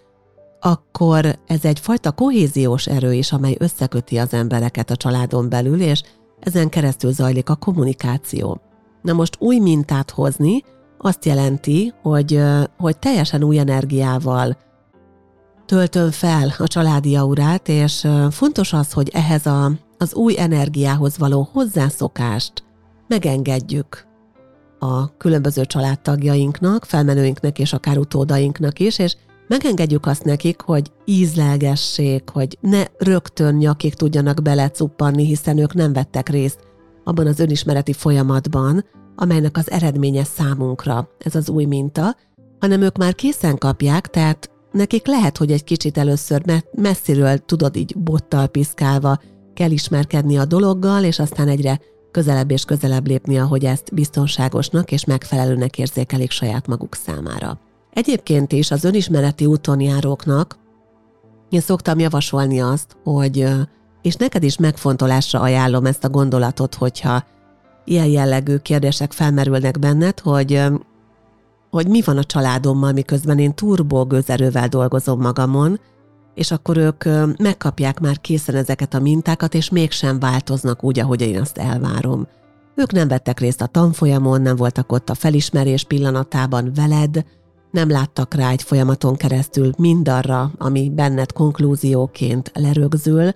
akkor 0.59 1.39
ez 1.47 1.65
egyfajta 1.65 2.11
kohéziós 2.11 2.87
erő 2.87 3.13
is, 3.13 3.31
amely 3.31 3.55
összeköti 3.59 4.17
az 4.17 4.33
embereket 4.33 4.89
a 4.89 4.95
családon 4.95 5.49
belül, 5.49 5.81
és 5.81 6.03
ezen 6.39 6.69
keresztül 6.69 7.11
zajlik 7.11 7.49
a 7.49 7.55
kommunikáció. 7.55 8.61
Na 9.01 9.13
most 9.13 9.35
új 9.39 9.59
mintát 9.59 10.11
hozni 10.11 10.63
azt 10.97 11.25
jelenti, 11.25 11.93
hogy, 12.01 12.41
hogy 12.77 12.99
teljesen 12.99 13.43
új 13.43 13.59
energiával 13.59 14.57
töltöm 15.65 16.11
fel 16.11 16.53
a 16.57 16.67
családi 16.67 17.15
aurát, 17.15 17.67
és 17.67 18.07
fontos 18.29 18.73
az, 18.73 18.91
hogy 18.91 19.09
ehhez 19.13 19.45
a, 19.45 19.71
az 19.97 20.13
új 20.13 20.39
energiához 20.39 21.17
való 21.17 21.49
hozzászokást 21.51 22.63
megengedjük 23.07 24.09
a 24.83 25.17
különböző 25.17 25.65
családtagjainknak, 25.65 26.85
felmenőinknek 26.85 27.59
és 27.59 27.73
akár 27.73 27.97
utódainknak 27.97 28.79
is, 28.79 28.99
és 28.99 29.15
megengedjük 29.47 30.05
azt 30.05 30.23
nekik, 30.23 30.61
hogy 30.61 30.91
ízlelgessék, 31.05 32.29
hogy 32.29 32.57
ne 32.61 32.83
rögtön 32.97 33.55
nyakig 33.55 33.93
tudjanak 33.93 34.41
belecuppanni, 34.41 35.25
hiszen 35.25 35.57
ők 35.57 35.73
nem 35.73 35.93
vettek 35.93 36.29
részt 36.29 36.59
abban 37.03 37.27
az 37.27 37.39
önismereti 37.39 37.93
folyamatban, 37.93 38.85
amelynek 39.15 39.57
az 39.57 39.71
eredménye 39.71 40.23
számunkra 40.23 41.09
ez 41.17 41.35
az 41.35 41.49
új 41.49 41.65
minta, 41.65 42.15
hanem 42.59 42.81
ők 42.81 42.97
már 42.97 43.15
készen 43.15 43.57
kapják, 43.57 44.07
tehát 44.07 44.49
nekik 44.71 45.07
lehet, 45.07 45.37
hogy 45.37 45.51
egy 45.51 45.63
kicsit 45.63 45.97
először 45.97 46.63
messziről 46.71 47.37
tudod 47.37 47.75
így 47.75 47.97
bottal 47.97 48.47
piszkálva 48.47 49.19
kell 49.53 49.71
ismerkedni 49.71 50.37
a 50.37 50.45
dologgal, 50.45 51.03
és 51.03 51.19
aztán 51.19 51.47
egyre 51.47 51.79
közelebb 52.11 52.51
és 52.51 52.65
közelebb 52.65 53.07
lépni, 53.07 53.39
ahogy 53.39 53.65
ezt 53.65 53.93
biztonságosnak 53.93 54.91
és 54.91 55.05
megfelelőnek 55.05 55.77
érzékelik 55.77 56.31
saját 56.31 56.67
maguk 56.67 56.95
számára. 56.95 57.59
Egyébként 57.93 58.51
is 58.51 58.71
az 58.71 58.83
önismereti 58.83 59.45
úton 59.45 59.79
járóknak 59.79 60.59
én 61.51 61.59
szoktam 61.59 61.99
javasolni 61.99 62.59
azt, 62.61 62.97
hogy, 63.03 63.47
és 64.01 64.15
neked 64.15 64.43
is 64.43 64.57
megfontolásra 64.57 65.39
ajánlom 65.39 65.85
ezt 65.85 66.03
a 66.03 66.09
gondolatot, 66.09 66.75
hogyha 66.75 67.23
ilyen 67.85 68.05
jellegű 68.05 68.57
kérdések 68.57 69.11
felmerülnek 69.11 69.79
benned, 69.79 70.19
hogy, 70.19 70.63
hogy 71.69 71.87
mi 71.87 72.01
van 72.01 72.17
a 72.17 72.23
családommal, 72.23 72.91
miközben 72.91 73.39
én 73.39 73.53
turbó 73.53 74.05
gőzerővel 74.05 74.67
dolgozom 74.67 75.21
magamon, 75.21 75.79
és 76.33 76.51
akkor 76.51 76.77
ők 76.77 77.03
megkapják 77.37 77.99
már 77.99 78.21
készen 78.21 78.55
ezeket 78.55 78.93
a 78.93 78.99
mintákat, 78.99 79.53
és 79.53 79.69
mégsem 79.69 80.19
változnak 80.19 80.83
úgy, 80.83 80.99
ahogy 80.99 81.21
én 81.21 81.41
azt 81.41 81.57
elvárom. 81.57 82.27
Ők 82.75 82.91
nem 82.91 83.07
vettek 83.07 83.39
részt 83.39 83.61
a 83.61 83.65
tanfolyamon, 83.65 84.41
nem 84.41 84.55
voltak 84.55 84.91
ott 84.91 85.09
a 85.09 85.13
felismerés 85.13 85.83
pillanatában 85.83 86.71
veled, 86.75 87.25
nem 87.71 87.89
láttak 87.89 88.33
rá 88.33 88.49
egy 88.49 88.63
folyamaton 88.63 89.15
keresztül 89.15 89.71
mindarra, 89.77 90.51
ami 90.57 90.89
benned 90.89 91.31
konklúzióként 91.31 92.51
lerögzül, 92.53 93.31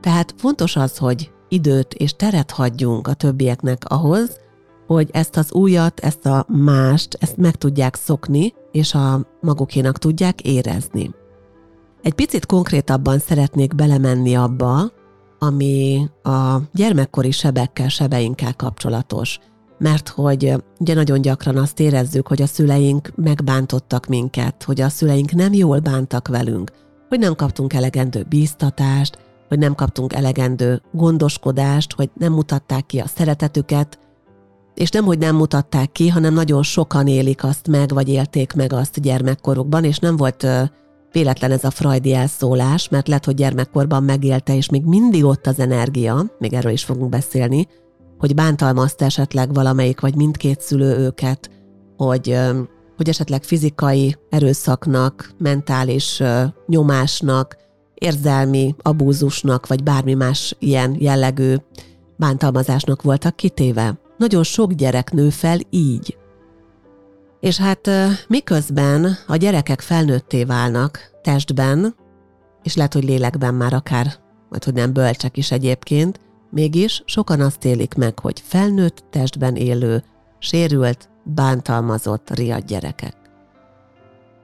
tehát 0.00 0.34
fontos 0.36 0.76
az, 0.76 0.96
hogy 0.96 1.30
időt 1.48 1.94
és 1.94 2.16
teret 2.16 2.50
hagyjunk 2.50 3.08
a 3.08 3.14
többieknek 3.14 3.84
ahhoz, 3.84 4.38
hogy 4.86 5.08
ezt 5.12 5.36
az 5.36 5.52
újat, 5.52 6.00
ezt 6.00 6.26
a 6.26 6.44
mást, 6.48 7.16
ezt 7.20 7.36
meg 7.36 7.56
tudják 7.56 7.94
szokni, 7.94 8.54
és 8.72 8.94
a 8.94 9.26
magukénak 9.40 9.98
tudják 9.98 10.40
érezni. 10.40 11.10
Egy 12.02 12.12
picit 12.12 12.46
konkrétabban 12.46 13.18
szeretnék 13.18 13.74
belemenni 13.74 14.34
abba, 14.36 14.92
ami 15.38 16.08
a 16.22 16.56
gyermekkori 16.72 17.30
sebekkel, 17.30 17.88
sebeinkkel 17.88 18.54
kapcsolatos. 18.56 19.38
Mert 19.78 20.08
hogy 20.08 20.54
ugye 20.78 20.94
nagyon 20.94 21.20
gyakran 21.20 21.56
azt 21.56 21.80
érezzük, 21.80 22.26
hogy 22.26 22.42
a 22.42 22.46
szüleink 22.46 23.12
megbántottak 23.14 24.06
minket, 24.06 24.62
hogy 24.62 24.80
a 24.80 24.88
szüleink 24.88 25.32
nem 25.32 25.52
jól 25.52 25.78
bántak 25.78 26.28
velünk, 26.28 26.70
hogy 27.08 27.18
nem 27.18 27.34
kaptunk 27.34 27.72
elegendő 27.72 28.26
bíztatást, 28.28 29.18
hogy 29.48 29.58
nem 29.58 29.74
kaptunk 29.74 30.12
elegendő 30.12 30.82
gondoskodást, 30.92 31.92
hogy 31.92 32.10
nem 32.14 32.32
mutatták 32.32 32.86
ki 32.86 32.98
a 32.98 33.06
szeretetüket, 33.06 33.98
és 34.74 34.90
nem, 34.90 35.04
hogy 35.04 35.18
nem 35.18 35.36
mutatták 35.36 35.92
ki, 35.92 36.08
hanem 36.08 36.34
nagyon 36.34 36.62
sokan 36.62 37.06
élik 37.06 37.44
azt 37.44 37.68
meg, 37.68 37.92
vagy 37.92 38.08
élték 38.08 38.52
meg 38.52 38.72
azt 38.72 39.00
gyermekkorukban, 39.00 39.84
és 39.84 39.98
nem 39.98 40.16
volt 40.16 40.46
véletlen 41.12 41.50
ez 41.50 41.64
a 41.64 41.70
frajdi 41.70 42.14
elszólás, 42.14 42.88
mert 42.88 43.08
lehet, 43.08 43.24
hogy 43.24 43.34
gyermekkorban 43.34 44.02
megélte, 44.02 44.56
és 44.56 44.68
még 44.68 44.84
mindig 44.84 45.24
ott 45.24 45.46
az 45.46 45.58
energia, 45.58 46.26
még 46.38 46.52
erről 46.52 46.72
is 46.72 46.84
fogunk 46.84 47.10
beszélni, 47.10 47.66
hogy 48.18 48.34
bántalmazta 48.34 49.04
esetleg 49.04 49.54
valamelyik 49.54 50.00
vagy 50.00 50.14
mindkét 50.14 50.60
szülő 50.60 50.98
őket, 50.98 51.50
hogy, 51.96 52.38
hogy 52.96 53.08
esetleg 53.08 53.42
fizikai 53.42 54.16
erőszaknak, 54.30 55.34
mentális 55.38 56.22
nyomásnak, 56.66 57.56
érzelmi 57.94 58.74
abúzusnak, 58.82 59.66
vagy 59.66 59.82
bármi 59.82 60.14
más 60.14 60.56
ilyen 60.58 60.96
jellegű 60.98 61.54
bántalmazásnak 62.16 63.02
voltak 63.02 63.36
kitéve. 63.36 63.98
Nagyon 64.16 64.42
sok 64.42 64.72
gyerek 64.72 65.12
nő 65.12 65.30
fel 65.30 65.58
így. 65.70 66.16
És 67.40 67.56
hát 67.56 67.90
miközben 68.28 69.16
a 69.26 69.36
gyerekek 69.36 69.80
felnőtté 69.80 70.44
válnak 70.44 71.10
testben, 71.22 71.94
és 72.62 72.76
lehet, 72.76 72.92
hogy 72.92 73.04
lélekben 73.04 73.54
már 73.54 73.72
akár, 73.72 74.14
vagy 74.48 74.64
hogy 74.64 74.74
nem 74.74 74.92
bölcsek 74.92 75.36
is 75.36 75.50
egyébként, 75.50 76.20
mégis 76.50 77.02
sokan 77.06 77.40
azt 77.40 77.64
élik 77.64 77.94
meg, 77.94 78.18
hogy 78.18 78.42
felnőtt 78.46 79.04
testben 79.10 79.56
élő, 79.56 80.04
sérült, 80.38 81.08
bántalmazott 81.24 82.30
riad 82.34 82.64
gyerekek. 82.64 83.16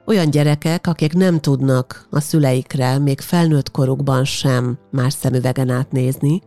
Olyan 0.05 0.29
gyerekek, 0.29 0.87
akik 0.87 1.13
nem 1.13 1.39
tudnak 1.39 2.07
a 2.09 2.19
szüleikre 2.19 2.97
még 2.97 3.19
felnőtt 3.19 3.71
korukban 3.71 4.25
sem 4.25 4.77
más 4.91 5.13
szemüvegen 5.13 5.69
átnézni, 5.69 6.41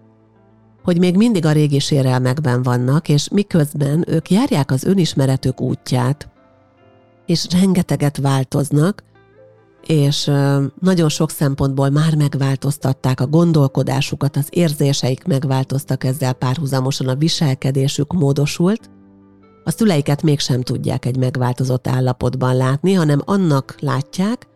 hogy 0.82 0.98
még 0.98 1.16
mindig 1.16 1.44
a 1.46 1.52
régi 1.52 1.78
sérelmekben 1.78 2.62
vannak, 2.62 3.08
és 3.08 3.28
miközben 3.28 4.04
ők 4.08 4.30
járják 4.30 4.70
az 4.70 4.84
önismeretük 4.84 5.60
útját, 5.60 6.28
és 7.30 7.46
rengeteget 7.60 8.16
változnak, 8.16 9.02
és 9.86 10.30
nagyon 10.80 11.08
sok 11.08 11.30
szempontból 11.30 11.90
már 11.90 12.14
megváltoztatták 12.14 13.20
a 13.20 13.26
gondolkodásukat, 13.26 14.36
az 14.36 14.46
érzéseik 14.50 15.24
megváltoztak 15.24 16.04
ezzel 16.04 16.32
párhuzamosan, 16.32 17.08
a 17.08 17.14
viselkedésük 17.14 18.12
módosult, 18.12 18.90
a 19.64 19.70
szüleiket 19.70 20.22
mégsem 20.22 20.62
tudják 20.62 21.04
egy 21.04 21.16
megváltozott 21.16 21.86
állapotban 21.86 22.56
látni, 22.56 22.92
hanem 22.92 23.22
annak 23.24 23.74
látják, 23.80 24.48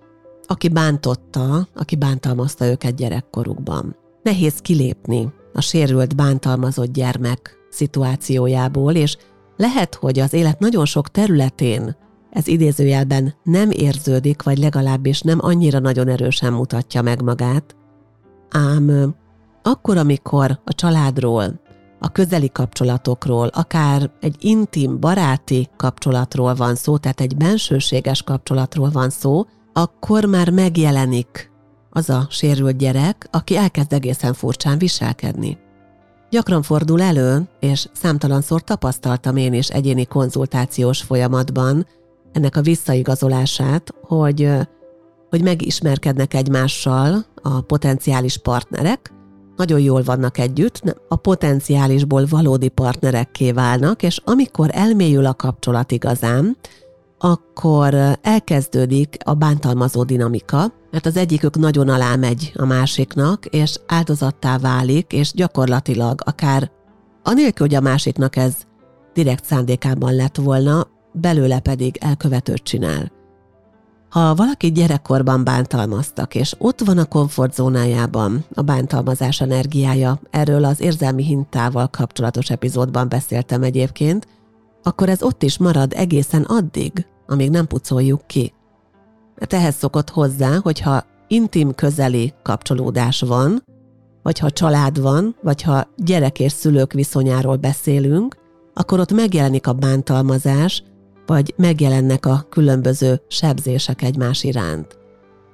aki 0.47 0.69
bántotta, 0.69 1.69
aki 1.75 1.97
bántalmazta 1.97 2.67
őket 2.67 2.97
gyerekkorukban. 2.97 3.97
Nehéz 4.23 4.55
kilépni 4.59 5.33
a 5.53 5.61
sérült, 5.61 6.17
bántalmazott 6.17 6.93
gyermek 6.93 7.57
szituációjából, 7.71 8.95
és 8.95 9.17
lehet, 9.57 9.95
hogy 9.95 10.19
az 10.19 10.33
élet 10.33 10.59
nagyon 10.59 10.85
sok 10.85 11.09
területén 11.09 11.97
ez 12.35 12.47
idézőjelben 12.47 13.35
nem 13.43 13.71
érződik, 13.71 14.43
vagy 14.43 14.59
legalábbis 14.59 15.21
nem 15.21 15.39
annyira 15.43 15.79
nagyon 15.79 16.09
erősen 16.09 16.53
mutatja 16.53 17.03
meg 17.03 17.23
magát, 17.23 17.77
ám 18.51 19.15
akkor, 19.63 19.97
amikor 19.97 20.61
a 20.65 20.75
családról, 20.75 21.61
a 21.99 22.09
közeli 22.09 22.51
kapcsolatokról, 22.53 23.47
akár 23.47 24.11
egy 24.21 24.37
intim, 24.39 25.01
baráti 25.01 25.69
kapcsolatról 25.77 26.55
van 26.55 26.75
szó, 26.75 26.97
tehát 26.97 27.21
egy 27.21 27.37
bensőséges 27.37 28.23
kapcsolatról 28.23 28.91
van 28.91 29.11
szó, 29.11 29.45
akkor 29.73 30.25
már 30.25 30.51
megjelenik 30.51 31.51
az 31.91 32.11
a 32.11 32.27
sérült 32.31 32.77
gyerek, 32.77 33.29
aki 33.31 33.57
elkezd 33.57 33.93
egészen 33.93 34.33
furcsán 34.33 34.79
viselkedni. 34.79 35.59
Gyakran 36.31 36.63
fordul 36.63 37.03
elő, 37.03 37.49
és 37.61 37.89
számtalanszor 37.93 38.63
tapasztaltam 38.63 39.37
én 39.37 39.53
is 39.53 39.69
egyéni 39.69 40.07
konzultációs 40.07 41.03
folyamatban, 41.03 41.87
ennek 42.35 42.57
a 42.57 42.63
visszaigazolását, 42.63 43.95
hogy, 44.03 44.51
hogy 45.31 45.43
megismerkednek 45.43 46.35
egymással 46.35 47.25
a 47.35 47.61
potenciális 47.61 48.39
partnerek, 48.39 49.13
nagyon 49.57 49.81
jól 49.81 50.03
vannak 50.03 50.39
együtt, 50.39 50.97
a 51.09 51.17
potenciálisból 51.17 52.27
valódi 52.31 52.69
partnerekké 52.69 53.53
válnak, 53.53 54.03
és 54.03 54.21
amikor 54.25 54.71
elmélyül 54.73 55.27
a 55.27 55.35
kapcsolat 55.35 55.93
igazán, 55.93 56.57
akkor 57.19 57.95
elkezdődik 58.23 59.17
a 59.25 59.35
bántalmazó 59.35 60.03
dinamika, 60.03 60.73
mert 60.91 61.07
az 61.07 61.17
egyikük 61.17 61.57
nagyon 61.57 61.89
alá 61.89 62.17
megy 62.17 62.53
a 62.57 62.65
másiknak, 62.65 63.47
és 63.47 63.79
áldozattá 63.87 64.59
válik, 64.59 65.13
és 65.13 65.33
gyakorlatilag 65.33 66.21
akár 66.25 66.71
anélkül, 67.23 67.67
hogy 67.67 67.77
a 67.77 67.81
másiknak 67.81 68.37
ez 68.37 68.55
direkt 69.13 69.45
szándékában 69.45 70.15
lett 70.15 70.37
volna, 70.37 70.87
belőle 71.15 71.61
pedig 71.61 71.97
elkövetőt 72.01 72.63
csinál. 72.63 73.13
Ha 74.09 74.35
valaki 74.35 74.73
gyerekkorban 74.73 75.45
bántalmaztak, 75.45 76.35
és 76.35 76.55
ott 76.59 76.81
van 76.81 76.99
a 76.99 77.05
komfortzónájában 77.05 78.45
a 78.55 78.63
bántalmazás 78.63 79.41
energiája, 79.41 80.21
erről 80.31 80.65
az 80.65 80.81
érzelmi 80.81 81.25
hintával 81.25 81.89
kapcsolatos 81.89 82.51
epizódban 82.51 83.09
beszéltem 83.09 83.63
egyébként, 83.63 84.27
akkor 84.83 85.09
ez 85.09 85.23
ott 85.23 85.43
is 85.43 85.59
marad 85.59 85.93
egészen 85.93 86.43
addig, 86.43 87.07
amíg 87.27 87.51
nem 87.51 87.67
pucoljuk 87.67 88.27
ki. 88.27 88.53
Mert 89.37 89.53
ehhez 89.53 89.75
szokott 89.75 90.11
hozzá, 90.11 90.59
hogyha 90.63 91.05
intim 91.29 91.75
közeli 91.75 92.35
kapcsolódás 92.43 93.21
van, 93.21 93.63
vagy 94.23 94.39
ha 94.39 94.51
család 94.51 95.01
van, 95.01 95.37
vagy 95.43 95.63
ha 95.63 95.87
gyerek 95.97 96.41
és 96.41 96.53
szülők 96.53 96.93
viszonyáról 96.93 97.57
beszélünk, 97.57 98.37
akkor 98.75 99.01
ott 99.01 99.13
megjelenik 99.13 99.67
a 99.67 99.73
bántalmazás, 99.73 100.83
vagy 101.27 101.55
megjelennek 101.57 102.27
a 102.27 102.47
különböző 102.51 103.21
sebzések 103.29 104.03
egymás 104.03 104.45
iránt. 104.45 104.99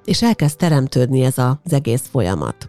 És 0.04 0.22
elkezd 0.22 0.56
teremtődni 0.56 1.22
ez 1.22 1.38
az 1.38 1.72
egész 1.72 2.02
folyamat. 2.10 2.68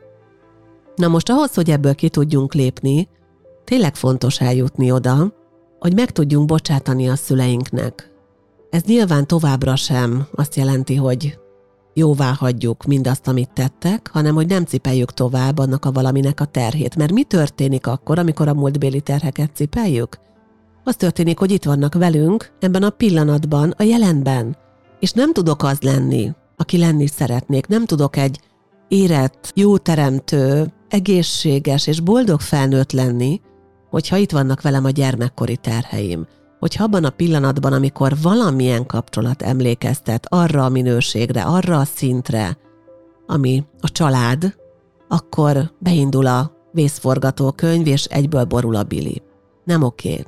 Na 0.95 1.07
most 1.07 1.29
ahhoz, 1.29 1.53
hogy 1.53 1.69
ebből 1.69 1.95
ki 1.95 2.09
tudjunk 2.09 2.53
lépni, 2.53 3.07
tényleg 3.63 3.95
fontos 3.95 4.41
eljutni 4.41 4.91
oda, 4.91 5.33
hogy 5.79 5.95
meg 5.95 6.11
tudjunk 6.11 6.45
bocsátani 6.45 7.09
a 7.09 7.15
szüleinknek. 7.15 8.11
Ez 8.69 8.81
nyilván 8.83 9.27
továbbra 9.27 9.75
sem 9.75 10.27
azt 10.31 10.55
jelenti, 10.55 10.95
hogy 10.95 11.39
jóvá 11.93 12.33
hagyjuk 12.33 12.85
mindazt, 12.85 13.27
amit 13.27 13.53
tettek, 13.53 14.09
hanem 14.11 14.35
hogy 14.35 14.47
nem 14.47 14.65
cipeljük 14.65 15.11
tovább 15.13 15.57
annak 15.57 15.85
a 15.85 15.91
valaminek 15.91 16.39
a 16.39 16.45
terhét. 16.45 16.95
Mert 16.95 17.11
mi 17.11 17.23
történik 17.23 17.87
akkor, 17.87 18.19
amikor 18.19 18.47
a 18.47 18.53
múltbéli 18.53 19.01
terheket 19.01 19.55
cipeljük? 19.55 20.19
Az 20.83 20.95
történik, 20.95 21.39
hogy 21.39 21.51
itt 21.51 21.63
vannak 21.63 21.93
velünk, 21.93 22.51
ebben 22.59 22.83
a 22.83 22.89
pillanatban, 22.89 23.73
a 23.77 23.83
jelenben. 23.83 24.57
És 24.99 25.11
nem 25.11 25.33
tudok 25.33 25.63
az 25.63 25.81
lenni, 25.81 26.31
aki 26.57 26.77
lenni 26.77 27.07
szeretnék. 27.07 27.67
Nem 27.67 27.85
tudok 27.85 28.17
egy 28.17 28.39
érett, 28.87 29.51
jó 29.55 29.77
teremtő, 29.77 30.73
egészséges 30.89 31.87
és 31.87 31.99
boldog 31.99 32.39
felnőtt 32.39 32.91
lenni, 32.91 33.41
hogyha 33.89 34.17
itt 34.17 34.31
vannak 34.31 34.61
velem 34.61 34.85
a 34.85 34.89
gyermekkori 34.89 35.57
terheim. 35.57 36.27
Hogyha 36.59 36.83
abban 36.83 37.03
a 37.03 37.09
pillanatban, 37.09 37.73
amikor 37.73 38.13
valamilyen 38.21 38.85
kapcsolat 38.85 39.41
emlékeztet 39.41 40.25
arra 40.29 40.65
a 40.65 40.69
minőségre, 40.69 41.41
arra 41.41 41.79
a 41.79 41.85
szintre, 41.85 42.57
ami 43.27 43.63
a 43.79 43.91
család, 43.91 44.55
akkor 45.07 45.71
beindul 45.79 46.27
a 46.27 46.51
vészforgatókönyv, 46.71 47.87
és 47.87 48.05
egyből 48.05 48.43
borul 48.43 48.75
a 48.75 48.83
bili. 48.83 49.21
Nem 49.63 49.83
oké. 49.83 50.25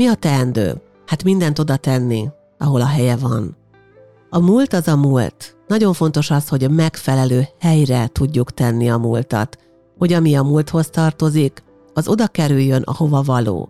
Mi 0.00 0.06
a 0.06 0.14
teendő? 0.14 0.82
Hát 1.06 1.24
mindent 1.24 1.58
oda 1.58 1.76
tenni, 1.76 2.28
ahol 2.58 2.80
a 2.80 2.86
helye 2.86 3.16
van. 3.16 3.56
A 4.30 4.38
múlt 4.38 4.72
az 4.72 4.88
a 4.88 4.96
múlt. 4.96 5.56
Nagyon 5.66 5.92
fontos 5.92 6.30
az, 6.30 6.48
hogy 6.48 6.64
a 6.64 6.68
megfelelő 6.68 7.44
helyre 7.58 8.06
tudjuk 8.06 8.50
tenni 8.50 8.90
a 8.90 8.98
múltat, 8.98 9.58
hogy 9.98 10.12
ami 10.12 10.36
a 10.36 10.42
múlthoz 10.42 10.88
tartozik, 10.90 11.62
az 11.94 12.08
oda 12.08 12.26
kerüljön, 12.26 12.82
ahova 12.82 13.22
való. 13.22 13.68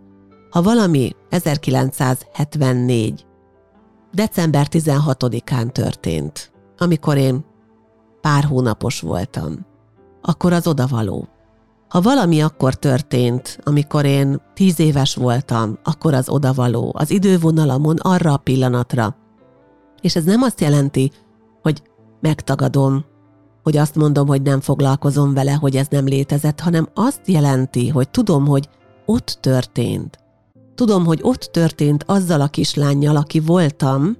Ha 0.50 0.62
valami 0.62 1.12
1974. 1.28 3.26
december 4.12 4.66
16-án 4.70 5.72
történt, 5.72 6.52
amikor 6.78 7.16
én 7.16 7.44
pár 8.20 8.44
hónapos 8.44 9.00
voltam, 9.00 9.66
akkor 10.22 10.52
az 10.52 10.66
odavaló. 10.66 11.28
Ha 11.90 12.00
valami 12.00 12.42
akkor 12.42 12.74
történt, 12.74 13.58
amikor 13.62 14.04
én 14.04 14.40
tíz 14.54 14.80
éves 14.80 15.14
voltam, 15.14 15.78
akkor 15.82 16.14
az 16.14 16.28
odavaló, 16.28 16.94
az 16.98 17.10
idővonalamon 17.10 17.96
arra 17.96 18.32
a 18.32 18.36
pillanatra. 18.36 19.16
És 20.00 20.16
ez 20.16 20.24
nem 20.24 20.42
azt 20.42 20.60
jelenti, 20.60 21.10
hogy 21.62 21.82
megtagadom, 22.20 23.04
hogy 23.62 23.76
azt 23.76 23.94
mondom, 23.94 24.26
hogy 24.26 24.42
nem 24.42 24.60
foglalkozom 24.60 25.34
vele, 25.34 25.52
hogy 25.52 25.76
ez 25.76 25.86
nem 25.90 26.04
létezett, 26.04 26.60
hanem 26.60 26.88
azt 26.94 27.20
jelenti, 27.24 27.88
hogy 27.88 28.10
tudom, 28.10 28.46
hogy 28.46 28.68
ott 29.06 29.38
történt. 29.40 30.18
Tudom, 30.74 31.04
hogy 31.04 31.18
ott 31.22 31.48
történt 31.52 32.04
azzal 32.06 32.40
a 32.40 32.48
kislányjal, 32.48 33.16
aki 33.16 33.40
voltam, 33.40 34.16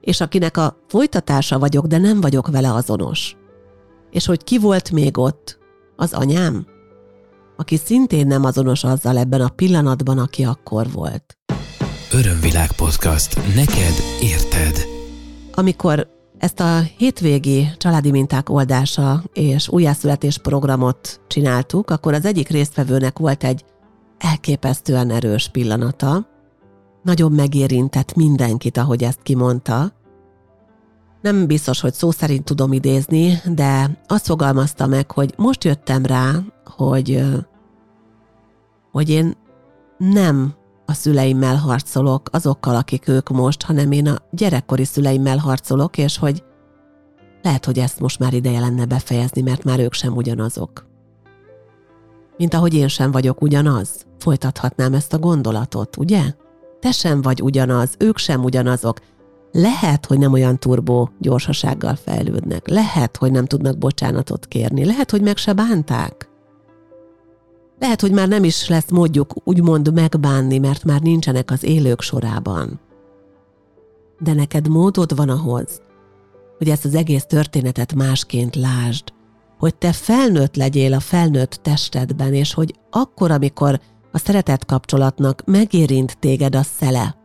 és 0.00 0.20
akinek 0.20 0.56
a 0.56 0.76
folytatása 0.88 1.58
vagyok, 1.58 1.86
de 1.86 1.98
nem 1.98 2.20
vagyok 2.20 2.48
vele 2.48 2.72
azonos. 2.72 3.36
És 4.10 4.26
hogy 4.26 4.44
ki 4.44 4.58
volt 4.58 4.90
még 4.90 5.18
ott? 5.18 5.58
Az 5.96 6.12
anyám? 6.12 6.71
Aki 7.56 7.76
szintén 7.76 8.26
nem 8.26 8.44
azonos 8.44 8.84
azzal 8.84 9.18
ebben 9.18 9.40
a 9.40 9.48
pillanatban, 9.48 10.18
aki 10.18 10.44
akkor 10.44 10.90
volt. 10.92 11.36
Örömvilág 12.12 12.72
podcast. 12.72 13.36
Neked 13.54 13.94
érted. 14.20 14.86
Amikor 15.52 16.08
ezt 16.38 16.60
a 16.60 16.80
hétvégi 16.96 17.68
családi 17.76 18.10
minták 18.10 18.48
oldása 18.48 19.22
és 19.32 19.68
újjászületés 19.68 20.38
programot 20.38 21.20
csináltuk, 21.26 21.90
akkor 21.90 22.14
az 22.14 22.24
egyik 22.24 22.48
résztvevőnek 22.48 23.18
volt 23.18 23.44
egy 23.44 23.64
elképesztően 24.18 25.10
erős 25.10 25.48
pillanata. 25.48 26.26
Nagyon 27.02 27.32
megérintett 27.32 28.14
mindenkit, 28.14 28.76
ahogy 28.76 29.02
ezt 29.02 29.22
kimondta. 29.22 29.92
Nem 31.22 31.46
biztos, 31.46 31.80
hogy 31.80 31.94
szó 31.94 32.10
szerint 32.10 32.44
tudom 32.44 32.72
idézni, 32.72 33.40
de 33.44 33.98
azt 34.06 34.26
fogalmazta 34.26 34.86
meg, 34.86 35.10
hogy 35.10 35.34
most 35.36 35.64
jöttem 35.64 36.06
rá, 36.06 36.32
hogy 36.64 37.24
hogy 38.92 39.08
én 39.08 39.36
nem 39.98 40.54
a 40.86 40.92
szüleimmel 40.92 41.56
harcolok, 41.56 42.28
azokkal, 42.32 42.76
akik 42.76 43.08
ők 43.08 43.28
most, 43.28 43.62
hanem 43.62 43.92
én 43.92 44.08
a 44.08 44.16
gyerekkori 44.30 44.84
szüleimmel 44.84 45.36
harcolok, 45.36 45.98
és 45.98 46.18
hogy 46.18 46.44
lehet, 47.42 47.64
hogy 47.64 47.78
ezt 47.78 48.00
most 48.00 48.18
már 48.18 48.32
ideje 48.32 48.60
lenne 48.60 48.84
befejezni, 48.84 49.42
mert 49.42 49.64
már 49.64 49.80
ők 49.80 49.92
sem 49.92 50.16
ugyanazok. 50.16 50.86
Mint 52.36 52.54
ahogy 52.54 52.74
én 52.74 52.88
sem 52.88 53.10
vagyok 53.10 53.42
ugyanaz, 53.42 54.06
folytathatnám 54.18 54.94
ezt 54.94 55.12
a 55.12 55.18
gondolatot, 55.18 55.96
ugye? 55.96 56.22
Te 56.80 56.90
sem 56.90 57.22
vagy 57.22 57.42
ugyanaz, 57.42 57.94
ők 57.98 58.18
sem 58.18 58.44
ugyanazok. 58.44 58.98
Lehet, 59.52 60.06
hogy 60.06 60.18
nem 60.18 60.32
olyan 60.32 60.58
turbó 60.58 61.10
gyorsasággal 61.18 61.94
fejlődnek. 61.94 62.68
Lehet, 62.68 63.16
hogy 63.16 63.30
nem 63.30 63.44
tudnak 63.44 63.78
bocsánatot 63.78 64.46
kérni. 64.46 64.84
Lehet, 64.84 65.10
hogy 65.10 65.22
meg 65.22 65.36
se 65.36 65.52
bánták. 65.52 66.28
Lehet, 67.78 68.00
hogy 68.00 68.12
már 68.12 68.28
nem 68.28 68.44
is 68.44 68.68
lesz 68.68 68.90
módjuk 68.90 69.34
úgymond 69.44 69.92
megbánni, 69.92 70.58
mert 70.58 70.84
már 70.84 71.00
nincsenek 71.00 71.50
az 71.50 71.64
élők 71.64 72.00
sorában. 72.00 72.80
De 74.18 74.32
neked 74.32 74.68
módod 74.68 75.16
van 75.16 75.28
ahhoz, 75.28 75.80
hogy 76.58 76.68
ezt 76.68 76.84
az 76.84 76.94
egész 76.94 77.24
történetet 77.24 77.94
másként 77.94 78.56
lásd, 78.56 79.04
hogy 79.58 79.74
te 79.74 79.92
felnőtt 79.92 80.56
legyél 80.56 80.92
a 80.92 81.00
felnőtt 81.00 81.60
testedben, 81.62 82.34
és 82.34 82.54
hogy 82.54 82.74
akkor, 82.90 83.30
amikor 83.30 83.80
a 84.12 84.18
szeretet 84.18 84.64
kapcsolatnak 84.64 85.42
megérint 85.46 86.18
téged 86.18 86.54
a 86.54 86.62
szele, 86.62 87.21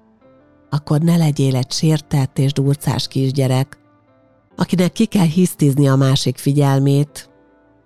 akkor 0.69 0.99
ne 0.99 1.17
legyél 1.17 1.55
egy 1.55 1.71
sértett 1.71 2.39
és 2.39 2.53
durcás 2.53 3.07
kisgyerek, 3.07 3.77
akinek 4.55 4.91
ki 4.91 5.05
kell 5.05 5.25
hisztizni 5.25 5.87
a 5.87 5.95
másik 5.95 6.37
figyelmét, 6.37 7.29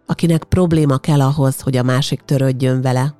akinek 0.05 0.43
probléma 0.43 0.97
kell 0.97 1.21
ahhoz, 1.21 1.59
hogy 1.59 1.77
a 1.77 1.83
másik 1.83 2.21
törődjön 2.21 2.81
vele, 2.81 3.15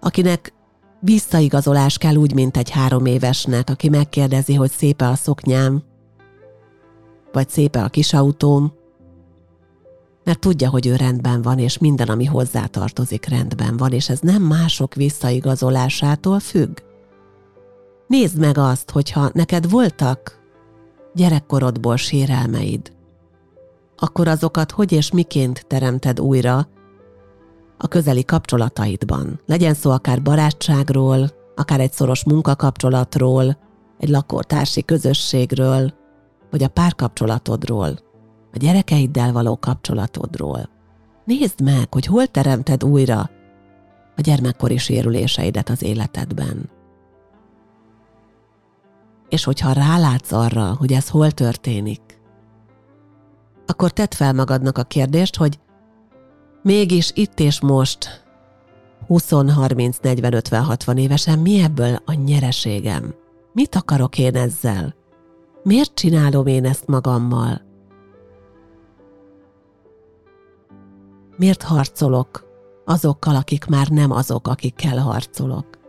akinek 0.00 0.52
visszaigazolás 1.00 1.98
kell 1.98 2.14
úgy, 2.14 2.34
mint 2.34 2.56
egy 2.56 2.70
három 2.70 3.06
évesnek, 3.06 3.70
aki 3.70 3.88
megkérdezi, 3.88 4.54
hogy 4.54 4.70
szépe 4.70 5.08
a 5.08 5.14
szoknyám, 5.14 5.82
vagy 7.32 7.48
szépe 7.48 7.82
a 7.82 7.88
kis 7.88 8.12
autóm, 8.12 8.72
mert 10.24 10.40
tudja, 10.40 10.70
hogy 10.70 10.86
ő 10.86 10.96
rendben 10.96 11.42
van, 11.42 11.58
és 11.58 11.78
minden, 11.78 12.08
ami 12.08 12.24
hozzá 12.24 12.66
tartozik, 12.66 13.28
rendben 13.28 13.76
van, 13.76 13.92
és 13.92 14.08
ez 14.08 14.18
nem 14.20 14.42
mások 14.42 14.94
visszaigazolásától 14.94 16.40
függ. 16.40 16.78
Nézd 18.10 18.38
meg 18.38 18.58
azt, 18.58 18.90
hogyha 18.90 19.30
neked 19.32 19.70
voltak 19.70 20.40
gyerekkorodból 21.14 21.96
sérelmeid, 21.96 22.92
akkor 23.96 24.28
azokat 24.28 24.70
hogy 24.70 24.92
és 24.92 25.10
miként 25.12 25.66
teremted 25.66 26.20
újra 26.20 26.68
a 27.78 27.88
közeli 27.88 28.24
kapcsolataidban. 28.24 29.40
Legyen 29.46 29.74
szó 29.74 29.90
akár 29.90 30.22
barátságról, 30.22 31.30
akár 31.54 31.80
egy 31.80 31.92
szoros 31.92 32.24
munkakapcsolatról, 32.24 33.58
egy 33.98 34.08
lakótársi 34.08 34.84
közösségről, 34.84 35.92
vagy 36.50 36.62
a 36.62 36.68
párkapcsolatodról, 36.68 37.98
a 38.52 38.56
gyerekeiddel 38.56 39.32
való 39.32 39.58
kapcsolatodról. 39.58 40.68
Nézd 41.24 41.60
meg, 41.60 41.92
hogy 41.92 42.06
hol 42.06 42.26
teremted 42.26 42.84
újra 42.84 43.30
a 44.16 44.20
gyermekkori 44.20 44.78
sérüléseidet 44.78 45.68
az 45.68 45.82
életedben. 45.82 46.78
És 49.30 49.44
hogyha 49.44 49.72
rálátsz 49.72 50.32
arra, 50.32 50.74
hogy 50.78 50.92
ez 50.92 51.08
hol 51.08 51.30
történik, 51.30 52.00
akkor 53.66 53.90
tedd 53.90 54.14
fel 54.14 54.32
magadnak 54.32 54.78
a 54.78 54.82
kérdést, 54.82 55.36
hogy 55.36 55.58
mégis 56.62 57.10
itt 57.14 57.40
és 57.40 57.60
most 57.60 58.24
20, 59.06 59.30
30, 59.30 59.98
40, 59.98 60.32
50, 60.32 60.62
60 60.62 60.96
évesen 60.96 61.38
mi 61.38 61.62
ebből 61.62 61.98
a 62.04 62.12
nyereségem? 62.12 63.14
Mit 63.52 63.74
akarok 63.74 64.18
én 64.18 64.36
ezzel? 64.36 64.94
Miért 65.62 65.94
csinálom 65.94 66.46
én 66.46 66.64
ezt 66.64 66.86
magammal? 66.86 67.60
Miért 71.36 71.62
harcolok 71.62 72.44
azokkal, 72.84 73.36
akik 73.36 73.66
már 73.66 73.88
nem 73.88 74.10
azok, 74.10 74.48
akikkel 74.48 74.98
harcolok? 74.98 75.79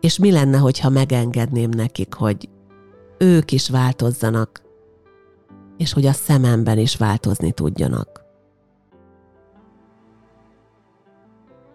És 0.00 0.18
mi 0.18 0.32
lenne, 0.32 0.58
hogyha 0.58 0.88
megengedném 0.88 1.70
nekik, 1.70 2.14
hogy 2.14 2.48
ők 3.18 3.52
is 3.52 3.68
változzanak, 3.68 4.62
és 5.76 5.92
hogy 5.92 6.06
a 6.06 6.12
szememben 6.12 6.78
is 6.78 6.96
változni 6.96 7.52
tudjanak? 7.52 8.26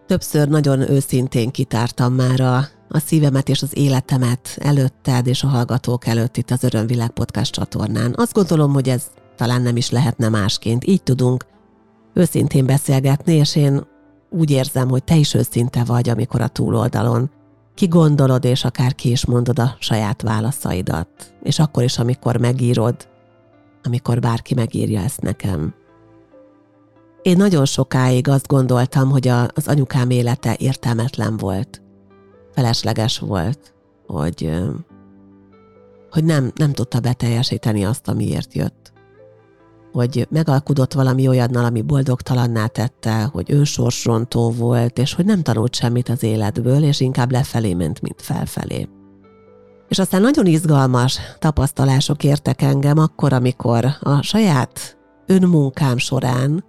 Többször 0.06 0.48
nagyon 0.48 0.90
őszintén 0.90 1.50
kitártam 1.50 2.14
már 2.14 2.40
a, 2.40 2.56
a 2.88 2.98
szívemet 2.98 3.48
és 3.48 3.62
az 3.62 3.76
életemet 3.76 4.56
előtted 4.60 5.26
és 5.26 5.42
a 5.42 5.46
hallgatók 5.46 6.06
előtt 6.06 6.36
itt 6.36 6.50
az 6.50 6.64
Örömvilág 6.64 7.10
Podcast 7.10 7.52
csatornán. 7.52 8.12
Azt 8.16 8.32
gondolom, 8.32 8.72
hogy 8.72 8.88
ez 8.88 9.06
talán 9.36 9.62
nem 9.62 9.76
is 9.76 9.90
lehetne 9.90 10.28
másként. 10.28 10.86
Így 10.86 11.02
tudunk 11.02 11.46
őszintén 12.14 12.66
beszélgetni, 12.66 13.34
és 13.34 13.56
én 13.56 13.86
úgy 14.30 14.50
érzem, 14.50 14.88
hogy 14.88 15.04
te 15.04 15.16
is 15.16 15.34
őszinte 15.34 15.84
vagy, 15.84 16.08
amikor 16.08 16.40
a 16.40 16.48
túloldalon 16.48 17.30
kigondolod, 17.74 18.44
és 18.44 18.64
akár 18.64 18.94
ki 18.94 19.10
is 19.10 19.26
mondod 19.26 19.58
a 19.58 19.76
saját 19.78 20.22
válaszaidat. 20.22 21.08
És 21.42 21.58
akkor 21.58 21.82
is, 21.82 21.98
amikor 21.98 22.36
megírod, 22.36 23.08
amikor 23.82 24.20
bárki 24.20 24.54
megírja 24.54 25.00
ezt 25.00 25.20
nekem. 25.20 25.74
Én 27.22 27.36
nagyon 27.36 27.64
sokáig 27.64 28.28
azt 28.28 28.46
gondoltam, 28.46 29.10
hogy 29.10 29.28
a, 29.28 29.42
az 29.54 29.68
anyukám 29.68 30.10
élete 30.10 30.56
értelmetlen 30.58 31.36
volt. 31.36 31.82
Felesleges 32.52 33.18
volt, 33.18 33.74
hogy, 34.06 34.62
hogy 36.10 36.24
nem, 36.24 36.52
nem 36.54 36.72
tudta 36.72 37.00
beteljesíteni 37.00 37.84
azt, 37.84 38.08
amiért 38.08 38.54
jött. 38.54 38.92
Hogy 39.94 40.26
megalkudott 40.30 40.92
valami 40.92 41.28
olyannal, 41.28 41.64
ami 41.64 41.82
boldogtalanná 41.82 42.66
tette, 42.66 43.22
hogy 43.22 43.50
ő 43.50 43.64
sorsrontó 43.64 44.50
volt, 44.50 44.98
és 44.98 45.14
hogy 45.14 45.24
nem 45.24 45.42
tanult 45.42 45.74
semmit 45.74 46.08
az 46.08 46.22
életből, 46.22 46.82
és 46.82 47.00
inkább 47.00 47.30
lefelé 47.30 47.74
ment, 47.74 48.00
mint 48.00 48.22
felfelé. 48.22 48.88
És 49.88 49.98
aztán 49.98 50.20
nagyon 50.20 50.46
izgalmas 50.46 51.18
tapasztalások 51.38 52.24
értek 52.24 52.62
engem 52.62 52.98
akkor, 52.98 53.32
amikor 53.32 53.84
a 54.00 54.22
saját 54.22 54.98
önmunkám 55.26 55.96
során 55.96 56.64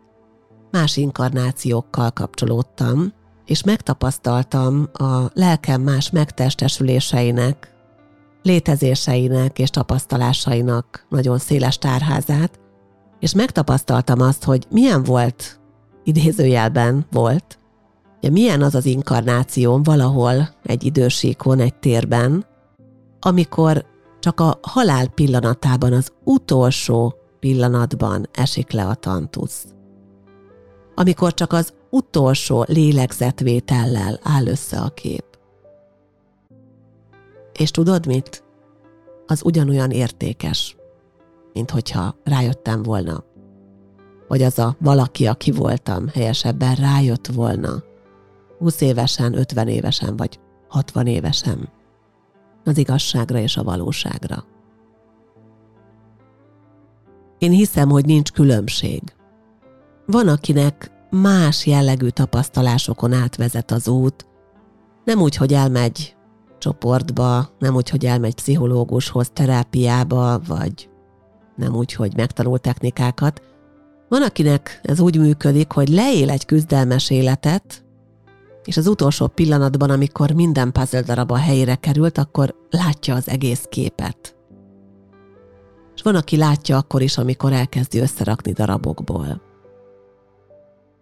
más 0.72 0.98
inkarnációkkal 0.98 2.12
kapcsolódtam, 2.12 3.14
és 3.46 3.64
megtapasztaltam 3.64 4.90
a 4.94 5.16
lelkem 5.34 5.82
más 5.82 6.10
megtestesüléseinek, 6.10 7.74
létezéseinek 8.42 9.60
és 9.60 9.70
tapasztalásainak 9.70 11.06
nagyon 11.10 11.38
széles 11.38 11.78
tárházát, 11.78 12.60
és 13.26 13.34
megtapasztaltam 13.34 14.22
azt, 14.22 14.44
hogy 14.44 14.66
milyen 14.70 15.04
volt, 15.04 15.60
idézőjelben 16.04 17.06
volt, 17.12 17.60
ugye 18.18 18.30
milyen 18.30 18.62
az 18.62 18.76
az 18.76 18.86
inkarnáció 18.86 19.80
valahol 19.84 20.50
egy 20.64 20.84
idősíkon, 20.84 21.60
egy 21.60 21.76
térben, 21.76 22.46
amikor 23.20 23.86
csak 24.20 24.40
a 24.40 24.60
halál 24.62 25.08
pillanatában, 25.08 25.94
az 25.94 26.12
utolsó 26.24 27.16
pillanatban 27.40 28.30
esik 28.34 28.72
le 28.72 28.86
a 28.86 28.96
tantusz 28.96 29.66
amikor 30.96 31.34
csak 31.34 31.54
az 31.54 31.74
utolsó 31.90 32.66
lélegzetvétellel 32.68 34.20
áll 34.24 34.46
össze 34.46 34.80
a 34.80 34.90
kép. 34.90 35.26
És 37.54 37.72
tudod 37.72 38.06
mit? 38.06 38.44
Az 39.26 39.42
ugyanolyan 39.44 39.92
értékes, 39.92 40.76
mint 41.56 41.72
hogyha 41.72 42.16
rájöttem 42.24 42.84
volna. 42.84 43.24
Vagy 44.28 44.42
az 44.42 44.60
a 44.60 44.76
valaki, 44.80 45.28
aki 45.28 45.52
voltam, 45.52 46.08
helyesebben 46.08 46.76
rájött 46.76 47.28
volna. 47.28 47.84
20 48.58 48.82
évesen, 48.82 49.38
50 49.38 49.68
évesen, 49.68 50.16
vagy 50.18 50.40
60 50.68 51.08
évesen. 51.08 51.70
Az 52.64 52.78
igazságra 52.78 53.38
és 53.38 53.58
a 53.58 53.64
valóságra. 53.64 54.46
Én 57.38 57.52
hiszem, 57.52 57.90
hogy 57.90 58.06
nincs 58.06 58.32
különbség 58.32 59.02
van, 60.06 60.28
akinek 60.28 60.92
más 61.10 61.66
jellegű 61.66 62.08
tapasztalásokon 62.08 63.14
átvezet 63.14 63.72
az 63.72 63.88
út, 63.88 64.26
nem 65.04 65.22
úgy, 65.22 65.36
hogy 65.36 65.54
elmegy 65.54 66.16
csoportba, 66.58 67.50
nem 67.60 67.76
úgy, 67.76 67.90
hogy 67.90 68.06
elmegy 68.06 68.36
pszichológushoz, 68.36 69.30
terápiába, 69.34 70.40
vagy 70.48 70.90
nem 71.56 71.76
úgy, 71.76 71.94
hogy 71.94 72.16
megtanul 72.16 72.60
technikákat. 72.60 73.42
Van, 74.10 74.22
akinek 74.22 74.80
ez 74.84 75.00
úgy 75.00 75.20
működik, 75.20 75.72
hogy 75.72 75.90
leél 75.90 76.30
egy 76.30 76.46
küzdelmes 76.46 77.10
életet, 77.10 77.86
és 78.64 78.78
az 78.78 78.88
utolsó 78.88 79.28
pillanatban, 79.28 79.90
amikor 79.90 80.32
minden 80.32 80.72
puzzle 80.72 81.02
darab 81.02 81.32
a 81.32 81.38
helyére 81.38 81.76
került, 81.76 82.18
akkor 82.18 82.56
látja 82.70 83.16
az 83.16 83.30
egész 83.30 83.66
képet. 83.70 84.36
És 85.96 86.02
van, 86.02 86.16
aki 86.16 86.38
látja 86.38 86.78
akkor 86.78 87.02
is, 87.02 87.18
amikor 87.18 87.54
elkezdi 87.54 88.00
összerakni 88.00 88.52
darabokból. 88.52 89.42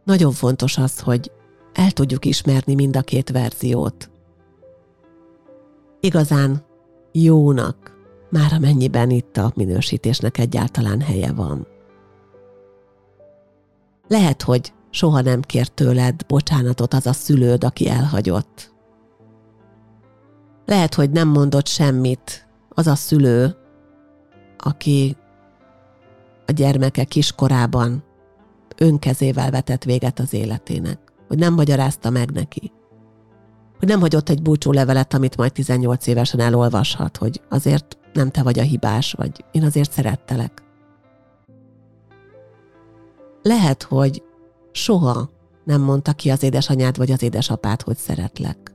Nagyon 0.04 0.32
fontos 0.32 0.78
az, 0.78 1.00
hogy 1.00 1.32
el 1.74 1.92
tudjuk 1.92 2.26
ismerni 2.26 2.74
mind 2.74 2.96
a 2.96 3.02
két 3.02 3.30
verziót. 3.30 4.10
Igazán 6.00 6.66
jónak, 7.12 7.93
már 8.34 8.54
amennyiben 8.54 9.10
itt 9.10 9.38
a 9.38 9.52
minősítésnek 9.56 10.38
egyáltalán 10.38 11.02
helye 11.02 11.32
van. 11.32 11.68
Lehet, 14.08 14.42
hogy 14.42 14.74
soha 14.90 15.22
nem 15.22 15.42
kért 15.42 15.74
tőled 15.74 16.24
bocsánatot 16.28 16.94
az 16.94 17.06
a 17.08 17.14
szülőd, 17.14 17.64
aki 17.64 17.90
elhagyott. 17.90 18.74
Lehet, 20.66 20.94
hogy 20.94 21.10
nem 21.10 21.28
mondott 21.28 21.68
semmit 21.68 22.48
az 22.70 22.88
a 22.88 22.96
szülő, 22.96 23.56
aki 24.58 25.18
a 26.46 26.52
gyermeke 26.52 27.04
kiskorában 27.04 28.04
önkezével 28.78 29.52
vetett 29.52 29.84
véget 29.84 30.20
az 30.20 30.34
életének, 30.34 31.00
hogy 31.28 31.38
nem 31.38 31.54
magyarázta 31.54 32.10
meg 32.10 32.32
neki, 32.32 32.72
hogy 33.80 33.88
nem 33.88 34.00
hagyott 34.00 34.30
egy 34.30 34.42
búcsú 34.42 34.72
levelet, 34.72 35.14
amit 35.14 35.38
majd 35.38 35.52
18 35.52 36.08
évesen 36.08 36.40
elolvashat, 36.40 37.18
hogy 37.18 37.42
azért 37.50 37.98
nem 38.14 38.32
te 38.32 38.44
vagy 38.44 38.60
a 38.60 38.64
hibás, 38.64 39.14
vagy 39.14 39.46
én 39.52 39.64
azért 39.64 39.92
szerettelek. 39.92 40.64
Lehet, 43.42 43.84
hogy 43.84 44.24
soha 44.72 45.30
nem 45.64 45.82
mondta 45.82 46.14
ki 46.14 46.30
az 46.30 46.44
édesanyád 46.44 46.98
vagy 46.98 47.12
az 47.12 47.24
édesapád, 47.24 47.82
hogy 47.82 47.98
szeretlek. 47.98 48.74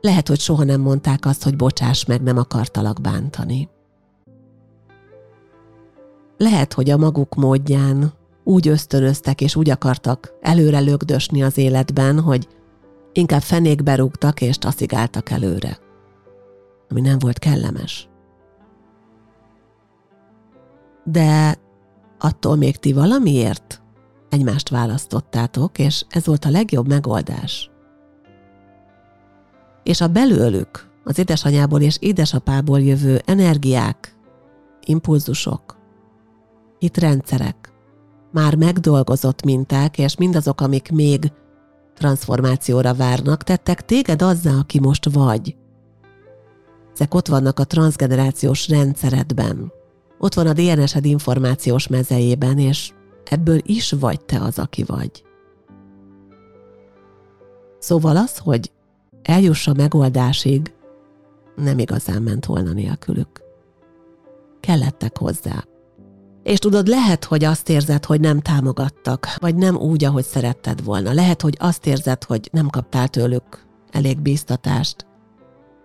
Lehet, 0.00 0.28
hogy 0.28 0.40
soha 0.40 0.64
nem 0.64 0.80
mondták 0.80 1.26
azt, 1.26 1.42
hogy 1.42 1.56
bocsáss 1.56 2.04
meg, 2.04 2.22
nem 2.22 2.38
akartalak 2.38 3.00
bántani. 3.00 3.68
Lehet, 6.36 6.72
hogy 6.72 6.90
a 6.90 6.96
maguk 6.96 7.34
módján 7.34 8.12
úgy 8.44 8.68
ösztönöztek 8.68 9.40
és 9.40 9.56
úgy 9.56 9.70
akartak 9.70 10.32
előre 10.40 10.80
lögdösni 10.80 11.42
az 11.42 11.58
életben, 11.58 12.20
hogy 12.20 12.48
inkább 13.12 13.42
fenékbe 13.42 13.94
rúgtak 13.94 14.40
és 14.40 14.58
taszigáltak 14.58 15.30
előre, 15.30 15.78
ami 16.90 17.00
nem 17.00 17.18
volt 17.18 17.38
kellemes. 17.38 18.08
De 21.04 21.58
attól 22.18 22.56
még 22.56 22.76
ti 22.76 22.92
valamiért 22.92 23.82
egymást 24.28 24.68
választottátok, 24.68 25.78
és 25.78 26.04
ez 26.08 26.26
volt 26.26 26.44
a 26.44 26.50
legjobb 26.50 26.88
megoldás. 26.88 27.70
És 29.82 30.00
a 30.00 30.08
belőlük, 30.08 30.90
az 31.04 31.18
édesanyából 31.18 31.80
és 31.80 31.96
édesapából 32.00 32.80
jövő 32.80 33.20
energiák, 33.24 34.16
impulzusok, 34.80 35.78
itt 36.78 36.96
rendszerek, 36.96 37.72
már 38.32 38.54
megdolgozott 38.54 39.44
minták, 39.44 39.98
és 39.98 40.16
mindazok, 40.16 40.60
amik 40.60 40.90
még 40.92 41.32
transformációra 41.94 42.94
várnak, 42.94 43.42
tettek 43.42 43.84
téged 43.84 44.22
azzá, 44.22 44.52
aki 44.52 44.80
most 44.80 45.12
vagy. 45.12 45.56
Ezek 46.92 47.14
ott 47.14 47.28
vannak 47.28 47.58
a 47.58 47.64
transgenerációs 47.64 48.68
rendszeredben. 48.68 49.72
Ott 50.18 50.34
van 50.34 50.46
a 50.46 50.52
DNS-ed 50.52 51.04
információs 51.04 51.86
mezejében, 51.86 52.58
és 52.58 52.92
ebből 53.24 53.58
is 53.62 53.92
vagy 53.92 54.24
te 54.24 54.40
az, 54.40 54.58
aki 54.58 54.82
vagy. 54.82 55.24
Szóval 57.78 58.16
az, 58.16 58.38
hogy 58.38 58.72
eljuss 59.22 59.66
a 59.66 59.72
megoldásig, 59.72 60.72
nem 61.56 61.78
igazán 61.78 62.22
ment 62.22 62.46
volna 62.46 62.72
nélkülük. 62.72 63.40
Kellettek 64.60 65.18
hozzá. 65.18 65.64
És 66.42 66.58
tudod, 66.58 66.86
lehet, 66.86 67.24
hogy 67.24 67.44
azt 67.44 67.68
érzed, 67.68 68.04
hogy 68.04 68.20
nem 68.20 68.40
támogattak, 68.40 69.34
vagy 69.38 69.54
nem 69.54 69.76
úgy, 69.76 70.04
ahogy 70.04 70.24
szeretted 70.24 70.84
volna. 70.84 71.12
Lehet, 71.12 71.42
hogy 71.42 71.56
azt 71.58 71.86
érzed, 71.86 72.24
hogy 72.24 72.48
nem 72.52 72.68
kaptál 72.68 73.08
tőlük 73.08 73.66
elég 73.90 74.20
bíztatást. 74.20 75.06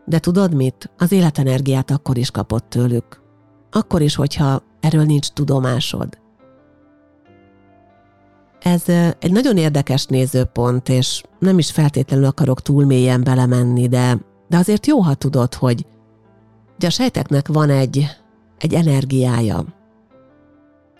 De 0.06 0.20
tudod 0.20 0.54
mit? 0.54 0.92
Az 0.98 1.12
életenergiát 1.12 1.92
akkor 1.92 2.18
is 2.18 2.32
kapott 2.32 2.70
tőlük. 2.70 3.22
Akkor 3.72 4.02
is, 4.02 4.16
hogyha 4.16 4.62
erről 4.80 5.04
nincs 5.04 5.30
tudomásod. 5.30 6.18
Ez 8.60 8.84
egy 9.20 9.32
nagyon 9.32 9.58
érdekes 9.58 10.06
nézőpont, 10.06 10.90
és 10.90 11.24
nem 11.40 11.58
is 11.58 11.72
feltétlenül 11.72 12.26
akarok 12.26 12.62
túl 12.62 12.86
mélyen 12.86 13.24
belemenni, 13.24 13.88
de, 13.88 14.18
de 14.48 14.58
azért 14.58 14.88
jó, 14.88 15.00
ha 15.00 15.14
tudod, 15.14 15.54
hogy, 15.54 15.86
hogy 16.76 16.86
a 16.86 16.90
sejteknek 16.90 17.48
van 17.48 17.70
egy, 17.70 18.06
egy 18.58 18.74
energiája. 18.74 19.66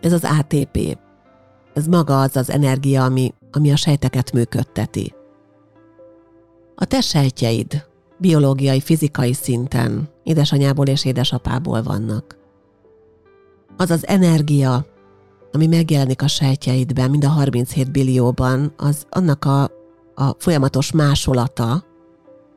Ez 0.02 0.14
az 0.14 0.24
ATP. 0.40 0.98
Ez 1.74 1.88
maga 1.88 2.22
az 2.22 2.36
az 2.36 2.50
energia, 2.50 3.04
ami, 3.04 3.34
ami 3.52 3.72
a 3.72 3.76
sejteket 3.76 4.32
működteti. 4.32 5.14
A 6.76 6.86
te 6.86 7.02
sejtjeid 7.02 7.86
biológiai, 8.18 8.82
fizikai 8.82 9.34
szinten 9.34 10.10
édesanyából 10.24 10.88
és 10.88 11.06
édesapából 11.06 11.84
vannak. 11.84 12.38
Az 13.78 13.90
az 13.90 14.08
energia, 14.08 14.86
ami 15.52 15.68
megjelenik 15.68 16.22
a 16.22 16.28
sejtjeidben, 16.28 17.10
mind 17.10 17.24
a 17.24 17.30
37 17.30 17.92
billióban, 17.92 18.74
az 18.78 19.06
annak 19.10 19.46
a, 19.46 19.64
a 20.16 20.36
folyamatos 20.38 20.92
másolata 20.92 21.84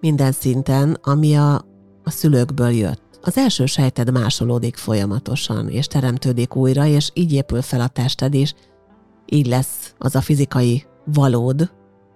minden 0.00 0.32
szinten, 0.32 0.98
ami 1.02 1.36
a, 1.36 1.54
a 2.04 2.10
szülőkből 2.10 2.70
jött. 2.70 3.02
Az 3.22 3.36
első 3.36 3.66
sejted 3.66 4.12
másolódik 4.12 4.76
folyamatosan, 4.76 5.68
és 5.68 5.86
teremtődik 5.86 6.56
újra, 6.56 6.86
és 6.86 7.10
így 7.14 7.32
épül 7.32 7.62
fel 7.62 7.80
a 7.80 7.88
tested 7.88 8.34
is, 8.34 8.54
így 9.26 9.46
lesz 9.46 9.94
az 9.98 10.14
a 10.14 10.20
fizikai 10.20 10.84
valód, 11.04 11.70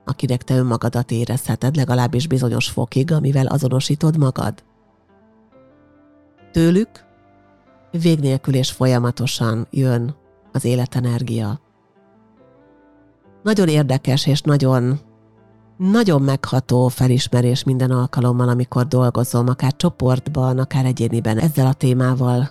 akinek 0.05 0.43
te 0.43 0.57
önmagadat 0.57 1.11
érezheted, 1.11 1.77
legalábbis 1.77 2.27
bizonyos 2.27 2.69
fokig, 2.69 3.13
amivel 3.13 3.47
azonosítod 3.47 4.19
magad. 4.19 4.65
Tőlük 6.53 6.89
vég 7.91 8.19
nélkül 8.19 8.55
és 8.55 8.71
folyamatosan 8.71 9.67
jön 9.71 10.15
az 10.53 10.65
életenergia. 10.65 11.61
Nagyon 13.43 13.69
érdekes 13.69 14.27
és 14.27 14.41
nagyon, 14.41 15.01
nagyon 15.77 16.23
megható 16.23 16.89
felismerés 16.89 17.65
minden 17.65 17.91
alkalommal, 17.91 18.49
amikor 18.49 18.87
dolgozom, 18.87 19.49
akár 19.49 19.77
csoportban, 19.77 20.59
akár 20.59 20.85
egyéniben 20.85 21.39
ezzel 21.39 21.67
a 21.67 21.73
témával, 21.73 22.51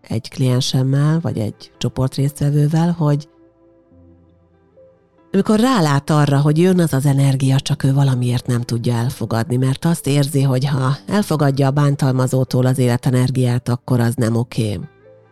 egy 0.00 0.28
kliensemmel, 0.28 1.20
vagy 1.20 1.38
egy 1.38 1.72
csoport 1.78 2.14
résztvevővel, 2.14 2.92
hogy 2.92 3.28
amikor 5.36 5.60
rálát 5.60 6.10
arra, 6.10 6.40
hogy 6.40 6.58
jön 6.58 6.80
az 6.80 6.92
az 6.92 7.06
energia, 7.06 7.60
csak 7.60 7.84
ő 7.84 7.92
valamiért 7.92 8.46
nem 8.46 8.60
tudja 8.60 8.94
elfogadni, 8.94 9.56
mert 9.56 9.84
azt 9.84 10.06
érzi, 10.06 10.42
hogy 10.42 10.66
ha 10.66 10.96
elfogadja 11.06 11.66
a 11.66 11.70
bántalmazótól 11.70 12.66
az 12.66 12.78
életenergiát, 12.78 13.68
akkor 13.68 14.00
az 14.00 14.14
nem 14.14 14.36
oké. 14.36 14.80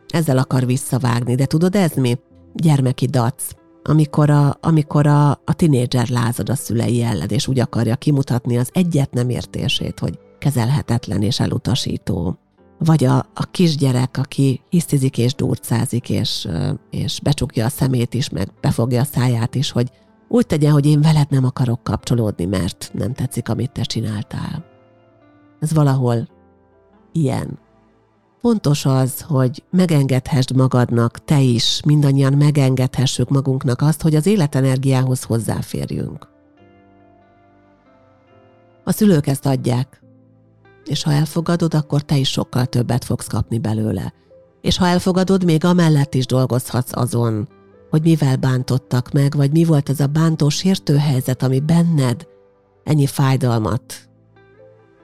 Ezzel 0.09 0.39
akar 0.39 0.67
visszavágni, 0.67 1.35
de 1.35 1.45
tudod 1.47 1.75
ez 1.75 1.93
mi? 1.93 2.19
Gyermeki 2.55 3.07
dac. 3.07 3.45
Amikor 3.83 4.31
a, 4.31 4.59
amikor 4.61 5.07
a, 5.07 5.31
a 5.31 5.55
tinédzser 5.57 6.09
lázad 6.09 6.49
a 6.49 6.55
szülei 6.55 7.03
ellen, 7.03 7.29
és 7.29 7.49
úgy 7.49 7.61
akarja 7.61 7.97
kimutatni 7.97 8.59
az 8.59 8.71
egyet 8.73 9.13
nem 9.13 9.29
értését, 9.29 9.99
hogy 9.99 10.19
kezelhetetlen 10.39 11.23
és 11.23 11.41
elutasító. 11.41 12.39
Vagy 12.85 13.05
a, 13.05 13.17
a 13.17 13.45
kisgyerek, 13.51 14.17
aki 14.19 14.61
hisztizik 14.69 15.19
és 15.19 15.35
durcázik, 15.35 16.11
és, 16.11 16.49
és 16.91 17.21
becsukja 17.23 17.65
a 17.65 17.69
szemét 17.69 18.15
is, 18.15 18.29
meg 18.29 18.49
befogja 18.61 19.01
a 19.01 19.05
száját 19.05 19.55
is, 19.55 19.71
hogy 19.71 19.91
úgy 20.29 20.47
tegye, 20.47 20.71
hogy 20.71 20.87
én 20.87 21.01
veled 21.01 21.31
nem 21.31 21.45
akarok 21.45 21.83
kapcsolódni, 21.83 22.45
mert 22.45 22.91
nem 22.95 23.13
tetszik, 23.13 23.49
amit 23.49 23.73
te 23.73 23.83
csináltál. 23.83 24.65
Ez 25.61 25.73
valahol 25.73 26.29
ilyen. 27.13 27.59
Fontos 28.41 28.87
az, 28.87 29.21
hogy 29.21 29.63
megengedhessd 29.71 30.57
magadnak, 30.57 31.25
te 31.25 31.41
is, 31.41 31.81
mindannyian 31.85 32.33
megengedhessük 32.33 33.29
magunknak 33.29 33.81
azt, 33.81 34.03
hogy 34.03 34.15
az 34.15 34.27
életenergiához 34.27 35.23
hozzáférjünk. 35.23 36.29
A 38.85 38.93
szülők 38.93 39.27
ezt 39.27 39.47
adják, 39.47 40.04
és 40.89 41.03
ha 41.03 41.13
elfogadod, 41.13 41.75
akkor 41.75 42.03
te 42.03 42.17
is 42.17 42.31
sokkal 42.31 42.67
többet 42.67 43.05
fogsz 43.05 43.27
kapni 43.27 43.59
belőle. 43.59 44.13
És 44.61 44.77
ha 44.77 44.87
elfogadod, 44.87 45.45
még 45.45 45.65
amellett 45.65 46.15
is 46.15 46.27
dolgozhatsz 46.27 46.97
azon, 46.97 47.49
hogy 47.91 48.03
mivel 48.03 48.37
bántottak 48.37 49.13
meg, 49.13 49.35
vagy 49.37 49.53
mi 49.53 49.65
volt 49.65 49.89
ez 49.89 50.01
a 50.01 50.07
bántó 50.07 50.49
sértő 50.49 50.97
helyzet, 50.97 51.43
ami 51.43 51.61
benned 51.61 52.27
ennyi 52.85 53.07
fájdalmat 53.07 54.09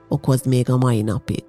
okoz 0.09 0.43
még 0.43 0.71
a 0.71 0.77
mai 0.77 1.03
napig. 1.03 1.45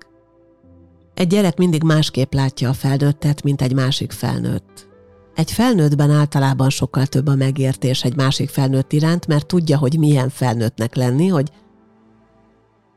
Egy 1.14 1.28
gyerek 1.28 1.58
mindig 1.58 1.84
másképp 1.84 2.34
látja 2.34 2.70
a 2.70 2.74
felnőttet, 2.74 3.44
mint 3.44 3.62
egy 3.62 3.74
másik 3.74 4.12
felnőtt. 4.12 4.90
Egy 5.36 5.52
felnőttben 5.52 6.10
általában 6.10 6.70
sokkal 6.70 7.06
több 7.06 7.28
a 7.28 7.36
megértés 7.36 8.04
egy 8.04 8.16
másik 8.16 8.50
felnőtt 8.50 8.94
iránt, 8.94 9.28
mert 9.28 9.46
tudja, 9.46 9.78
hogy 9.78 10.00
milyen 10.00 10.30
felnőttnek 10.30 10.96
lenni, 10.96 11.28
hogy 11.28 11.52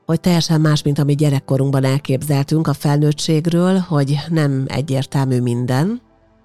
hogy 0.06 0.20
teljesen 0.20 0.60
más, 0.60 0.82
mint 0.82 0.98
amit 0.98 1.16
gyerekkorunkban 1.16 1.84
elképzeltünk 1.84 2.66
a 2.66 2.72
felnőttségről, 2.72 3.78
hogy 3.78 4.18
nem 4.28 4.64
egyértelmű 4.66 5.40
minden, 5.40 6.00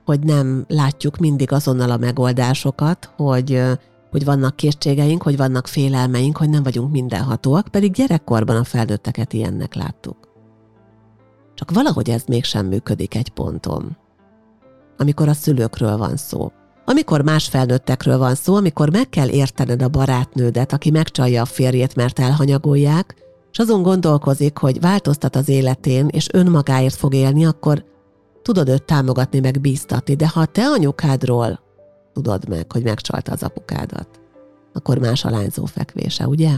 hogy 0.06 0.20
nem 0.20 0.66
látjuk 0.68 1.18
mindig 1.18 1.52
azonnal 1.52 1.92
a 1.92 1.98
megoldásokat, 1.98 3.14
hogy, 3.16 3.62
hogy 4.12 4.26
vannak 4.26 4.56
készségeink, 4.56 5.24
hogy 5.24 5.38
vannak 5.38 5.68
félelmeink, 5.68 6.38
hogy 6.38 6.50
nem 6.50 6.64
vagyunk 6.64 6.92
mindenhatóak, 6.92 7.68
pedig 7.68 7.92
gyerekkorban 7.92 8.56
a 8.56 8.64
felnőtteket 8.64 9.34
ilyennek 9.34 9.76
láttuk. 9.76 10.18
Csak 11.56 11.72
valahogy 11.72 12.10
ez 12.10 12.24
mégsem 12.28 12.66
működik 12.66 13.16
egy 13.16 13.30
ponton. 13.30 13.98
Amikor 14.98 15.28
a 15.28 15.34
szülőkről 15.34 15.98
van 15.98 16.18
szó. 16.18 16.52
Amikor 16.86 17.22
más 17.22 17.48
felnőttekről 17.48 18.18
van 18.18 18.36
szó, 18.36 18.56
amikor 18.56 18.90
meg 18.90 19.10
kell 19.10 19.28
értened 19.30 19.82
a 19.82 19.90
barátnődet, 19.90 20.74
aki 20.74 20.92
megcsalja 20.92 21.42
a 21.42 21.46
férjét, 21.46 21.96
mert 21.96 22.20
elhanyagolják, 22.20 23.16
és 23.52 23.60
azon 23.60 23.82
gondolkozik, 23.82 24.58
hogy 24.58 24.80
változtat 24.80 25.36
az 25.36 25.50
életén, 25.50 26.08
és 26.08 26.28
önmagáért 26.34 26.96
fog 26.96 27.14
élni, 27.14 27.46
akkor 27.46 27.86
tudod 28.42 28.70
őt 28.70 28.84
támogatni, 28.84 29.40
meg 29.40 29.62
bíztatni, 29.62 30.16
de 30.16 30.28
ha 30.28 30.46
te 30.46 30.66
anyukádról 30.66 31.60
tudod 32.14 32.50
meg, 32.50 32.72
hogy 32.72 32.84
megcsalta 32.84 33.32
az 33.32 33.44
apukádat, 33.44 34.20
akkor 34.74 34.98
más 34.98 35.26
a 35.26 35.30
lányzó 35.30 35.66
fekvése, 35.66 36.28
ugye? 36.28 36.52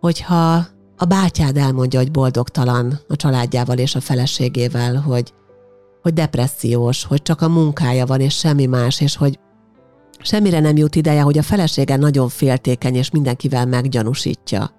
Hogyha 0.00 0.66
a 0.96 1.04
bátyád 1.04 1.56
elmondja, 1.56 1.98
hogy 1.98 2.10
boldogtalan 2.10 3.00
a 3.08 3.16
családjával 3.16 3.78
és 3.78 3.94
a 3.94 4.00
feleségével, 4.00 4.96
hogy, 4.96 5.32
hogy 6.02 6.12
depressziós, 6.12 7.04
hogy 7.04 7.22
csak 7.22 7.40
a 7.40 7.48
munkája 7.48 8.06
van 8.06 8.20
és 8.20 8.38
semmi 8.38 8.66
más, 8.66 9.00
és 9.00 9.16
hogy 9.16 9.38
semmire 10.20 10.60
nem 10.60 10.76
jut 10.76 10.94
ideje, 10.94 11.22
hogy 11.22 11.38
a 11.38 11.42
felesége 11.42 11.96
nagyon 11.96 12.28
féltékeny 12.28 12.94
és 12.94 13.10
mindenkivel 13.10 13.66
meggyanúsítja. 13.66 14.70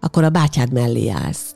Akkor 0.00 0.24
a 0.24 0.30
bátyád 0.30 0.72
mellé 0.72 1.08
állsz. 1.08 1.54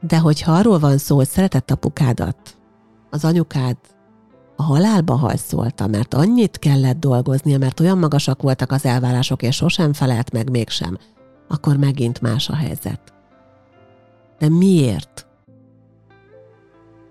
De 0.00 0.18
hogyha 0.18 0.52
arról 0.52 0.78
van 0.78 0.98
szó, 0.98 1.16
hogy 1.16 1.28
szeretett 1.28 1.70
apukádat, 1.70 2.56
az 3.10 3.24
anyukád 3.24 3.76
a 4.56 4.62
halálba 4.62 5.14
hajszolta, 5.14 5.86
mert 5.86 6.14
annyit 6.14 6.58
kellett 6.58 6.98
dolgoznia, 6.98 7.58
mert 7.58 7.80
olyan 7.80 7.98
magasak 7.98 8.42
voltak 8.42 8.72
az 8.72 8.84
elvárások, 8.84 9.42
és 9.42 9.56
sosem 9.56 9.92
felelt 9.92 10.32
meg 10.32 10.50
mégsem, 10.50 10.98
akkor 11.48 11.76
megint 11.76 12.20
más 12.20 12.48
a 12.48 12.54
helyzet. 12.54 13.00
De 14.38 14.48
miért? 14.48 15.26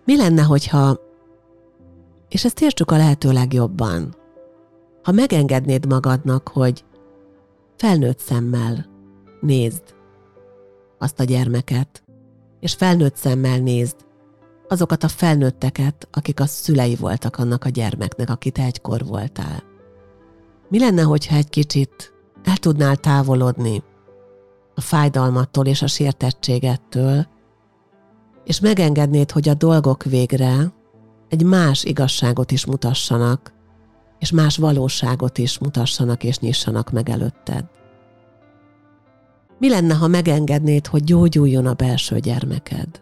Mi 0.06 0.18
lenne, 0.18 0.42
hogyha, 0.42 1.00
és 2.30 2.46
ezt 2.46 2.62
értsük 2.62 2.92
a 2.92 2.98
lehető 2.98 3.32
legjobban, 3.32 4.16
ha 5.04 5.12
megengednéd 5.12 5.86
magadnak, 5.86 6.48
hogy 6.48 6.86
felnőtt 7.78 8.20
szemmel 8.20 8.86
nézd 9.42 9.84
azt 10.98 11.20
a 11.20 11.24
gyermeket, 11.24 12.04
és 12.60 12.74
felnőtt 12.74 13.16
szemmel 13.16 13.60
nézd 13.60 13.96
azokat 14.68 15.04
a 15.04 15.08
felnőtteket, 15.08 16.08
akik 16.12 16.40
a 16.40 16.46
szülei 16.46 16.96
voltak 16.96 17.38
annak 17.38 17.64
a 17.64 17.70
gyermeknek, 17.70 18.30
akit 18.30 18.60
egykor 18.60 19.06
voltál. 19.06 19.64
Mi 20.70 20.80
lenne, 20.80 21.02
hogyha 21.02 21.36
egy 21.36 21.50
kicsit 21.50 22.14
el 22.44 22.58
tudnál 22.58 22.96
távolodni 22.96 23.84
a 24.76 24.82
fájdalmattól 24.82 25.66
és 25.66 25.82
a 25.82 25.88
sértettségettől, 25.88 27.28
és 28.44 28.60
megengednéd, 28.60 29.32
hogy 29.32 29.50
a 29.50 29.54
dolgok 29.54 30.04
végre 30.04 30.74
egy 31.30 31.44
más 31.44 31.84
igazságot 31.84 32.52
is 32.52 32.66
mutassanak, 32.66 33.54
és 34.20 34.32
más 34.32 34.58
valóságot 34.58 35.38
is 35.38 35.60
mutassanak 35.60 36.24
és 36.24 36.40
nyissanak 36.40 36.92
meg 36.92 37.10
előtted. 37.10 37.66
Mi 39.60 39.70
lenne, 39.70 39.94
ha 39.94 40.08
megengednéd, 40.08 40.88
hogy 40.88 41.04
gyógyuljon 41.04 41.66
a 41.66 41.74
belső 41.74 42.20
gyermeked? 42.20 43.02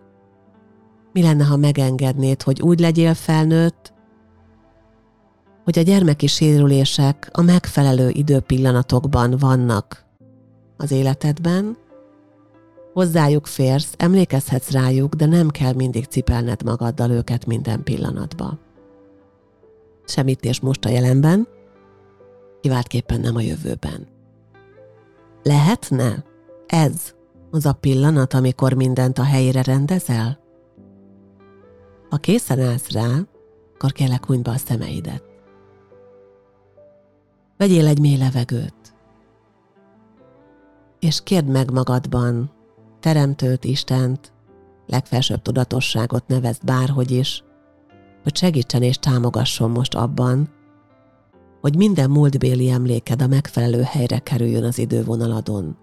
Mi 1.13 1.21
lenne, 1.21 1.43
ha 1.43 1.57
megengednéd, 1.57 2.41
hogy 2.41 2.61
úgy 2.61 2.79
legyél 2.79 3.13
felnőtt, 3.13 3.93
hogy 5.63 5.79
a 5.79 5.81
gyermeki 5.81 6.27
sérülések 6.27 7.29
a 7.31 7.41
megfelelő 7.41 8.09
időpillanatokban 8.09 9.35
vannak 9.39 10.05
az 10.77 10.91
életedben, 10.91 11.77
hozzájuk 12.95 13.45
férsz, 13.45 13.93
emlékezhetsz 13.97 14.71
rájuk, 14.71 15.15
de 15.15 15.25
nem 15.25 15.49
kell 15.49 15.73
mindig 15.73 16.05
cipelned 16.05 16.63
magaddal 16.63 17.11
őket 17.11 17.45
minden 17.45 17.83
pillanatban. 17.83 18.59
Semmit 20.05 20.45
és 20.45 20.59
most 20.59 20.85
a 20.85 20.89
jelenben, 20.89 21.47
kiváltképpen 22.61 23.19
nem 23.19 23.35
a 23.35 23.41
jövőben. 23.41 24.07
Lehetne 25.43 26.23
ez 26.67 27.13
az 27.51 27.65
a 27.65 27.73
pillanat, 27.73 28.33
amikor 28.33 28.73
mindent 28.73 29.17
a 29.17 29.23
helyére 29.23 29.63
rendezel? 29.63 30.39
Ha 32.09 32.17
készen 32.17 32.59
állsz 32.59 32.91
rá, 32.91 33.09
akkor 33.73 33.91
kérlek 33.91 34.25
hunyba 34.25 34.51
a 34.51 34.57
szemeidet. 34.57 35.23
Vegyél 37.57 37.87
egy 37.87 37.99
mély 37.99 38.17
levegőt, 38.17 38.93
és 40.99 41.23
kérd 41.23 41.47
meg 41.47 41.71
magadban 41.71 42.54
Teremtőt, 43.05 43.63
Istent, 43.63 44.31
legfelsőbb 44.85 45.41
tudatosságot 45.41 46.27
nevezd 46.27 46.63
bárhogy 46.63 47.11
is, 47.11 47.43
hogy 48.23 48.35
segítsen 48.35 48.81
és 48.81 48.97
támogasson 48.97 49.71
most 49.71 49.95
abban, 49.95 50.49
hogy 51.61 51.75
minden 51.75 52.09
múltbéli 52.09 52.69
emléked 52.69 53.21
a 53.21 53.27
megfelelő 53.27 53.81
helyre 53.81 54.19
kerüljön 54.19 54.63
az 54.63 54.77
idővonaladon. 54.77 55.77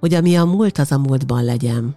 Hogy 0.00 0.14
ami 0.14 0.36
a 0.36 0.44
múlt, 0.44 0.78
az 0.78 0.92
a 0.92 0.98
múltban 0.98 1.44
legyen. 1.44 1.96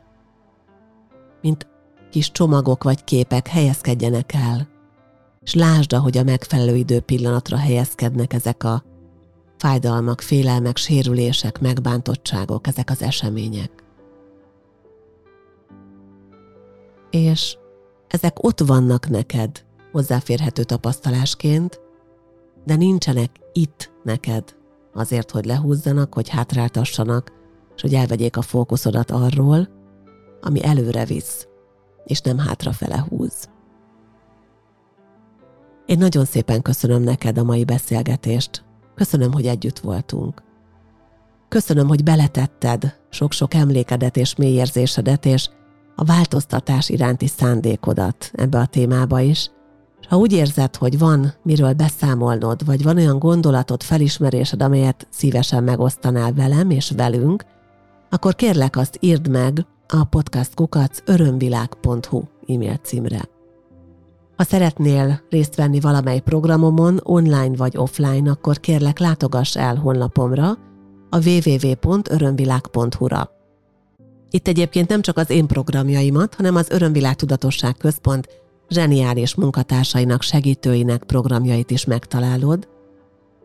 Mint 1.41 1.67
kis 2.11 2.31
csomagok 2.31 2.83
vagy 2.83 3.03
képek 3.03 3.47
helyezkedjenek 3.47 4.33
el, 4.33 4.67
és 5.41 5.53
lásd, 5.53 5.93
hogy 5.93 6.17
a 6.17 6.23
megfelelő 6.23 6.75
időpillanatra 6.75 7.57
helyezkednek 7.57 8.33
ezek 8.33 8.63
a 8.63 8.83
fájdalmak, 9.61 10.21
félelmek, 10.21 10.77
sérülések, 10.77 11.59
megbántottságok, 11.59 12.67
ezek 12.67 12.89
az 12.89 13.01
események. 13.01 13.71
És 17.09 17.57
ezek 18.07 18.43
ott 18.43 18.59
vannak 18.59 19.09
neked 19.09 19.65
hozzáférhető 19.91 20.63
tapasztalásként, 20.63 21.79
de 22.65 22.75
nincsenek 22.75 23.29
itt 23.53 23.91
neked 24.03 24.55
azért, 24.93 25.31
hogy 25.31 25.45
lehúzzanak, 25.45 26.13
hogy 26.13 26.29
hátráltassanak, 26.29 27.31
és 27.75 27.81
hogy 27.81 27.93
elvegyék 27.93 28.37
a 28.37 28.41
fókuszodat 28.41 29.11
arról, 29.11 29.69
ami 30.41 30.63
előre 30.63 31.05
visz, 31.05 31.47
és 32.05 32.21
nem 32.21 32.37
hátrafele 32.37 33.05
húz. 33.09 33.49
Én 35.85 35.97
nagyon 35.97 36.25
szépen 36.25 36.61
köszönöm 36.61 37.01
neked 37.01 37.37
a 37.37 37.43
mai 37.43 37.63
beszélgetést, 37.63 38.69
Köszönöm, 38.95 39.31
hogy 39.31 39.45
együtt 39.45 39.79
voltunk. 39.79 40.41
Köszönöm, 41.47 41.87
hogy 41.87 42.03
beletetted 42.03 42.95
sok-sok 43.09 43.53
emlékedet 43.53 44.17
és 44.17 44.35
mélyérzésedet, 44.35 45.25
és 45.25 45.49
a 45.95 46.03
változtatás 46.03 46.89
iránti 46.89 47.27
szándékodat 47.27 48.31
ebbe 48.33 48.59
a 48.59 48.65
témába 48.65 49.19
is. 49.19 49.51
És 50.01 50.07
ha 50.07 50.17
úgy 50.17 50.33
érzed, 50.33 50.75
hogy 50.75 50.97
van 50.99 51.33
miről 51.43 51.73
beszámolnod, 51.73 52.65
vagy 52.65 52.83
van 52.83 52.97
olyan 52.97 53.19
gondolatod, 53.19 53.83
felismerésed, 53.83 54.61
amelyet 54.61 55.07
szívesen 55.09 55.63
megosztanál 55.63 56.33
velem 56.33 56.69
és 56.69 56.91
velünk, 56.95 57.45
akkor 58.09 58.35
kérlek 58.35 58.75
azt 58.75 58.97
írd 58.99 59.27
meg 59.27 59.65
a 59.87 60.03
podcastkukac 60.03 60.99
örömvilág.hu 61.05 62.23
e-mail 62.47 62.75
címre. 62.83 63.40
Ha 64.41 64.47
szeretnél 64.47 65.21
részt 65.29 65.55
venni 65.55 65.79
valamely 65.79 66.19
programomon, 66.19 66.99
online 67.03 67.55
vagy 67.55 67.77
offline, 67.77 68.29
akkor 68.29 68.59
kérlek 68.59 68.99
látogass 68.99 69.55
el 69.55 69.75
honlapomra, 69.75 70.57
a 71.09 71.27
www.örömvilág.hu-ra. 71.27 73.29
Itt 74.29 74.47
egyébként 74.47 74.89
nem 74.89 75.01
csak 75.01 75.17
az 75.17 75.29
én 75.29 75.47
programjaimat, 75.47 76.35
hanem 76.35 76.55
az 76.55 76.69
Örömvilág 76.69 77.15
Tudatosság 77.15 77.77
Központ 77.77 78.27
zseniális 78.69 79.35
munkatársainak, 79.35 80.21
segítőinek 80.21 81.03
programjait 81.03 81.71
is 81.71 81.85
megtalálod, 81.85 82.67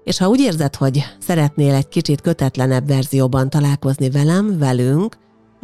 és 0.04 0.18
ha 0.18 0.28
úgy 0.28 0.40
érzed, 0.40 0.74
hogy 0.74 1.04
szeretnél 1.18 1.74
egy 1.74 1.88
kicsit 1.88 2.20
kötetlenebb 2.20 2.86
verzióban 2.86 3.50
találkozni 3.50 4.10
velem, 4.10 4.58
velünk, 4.58 5.16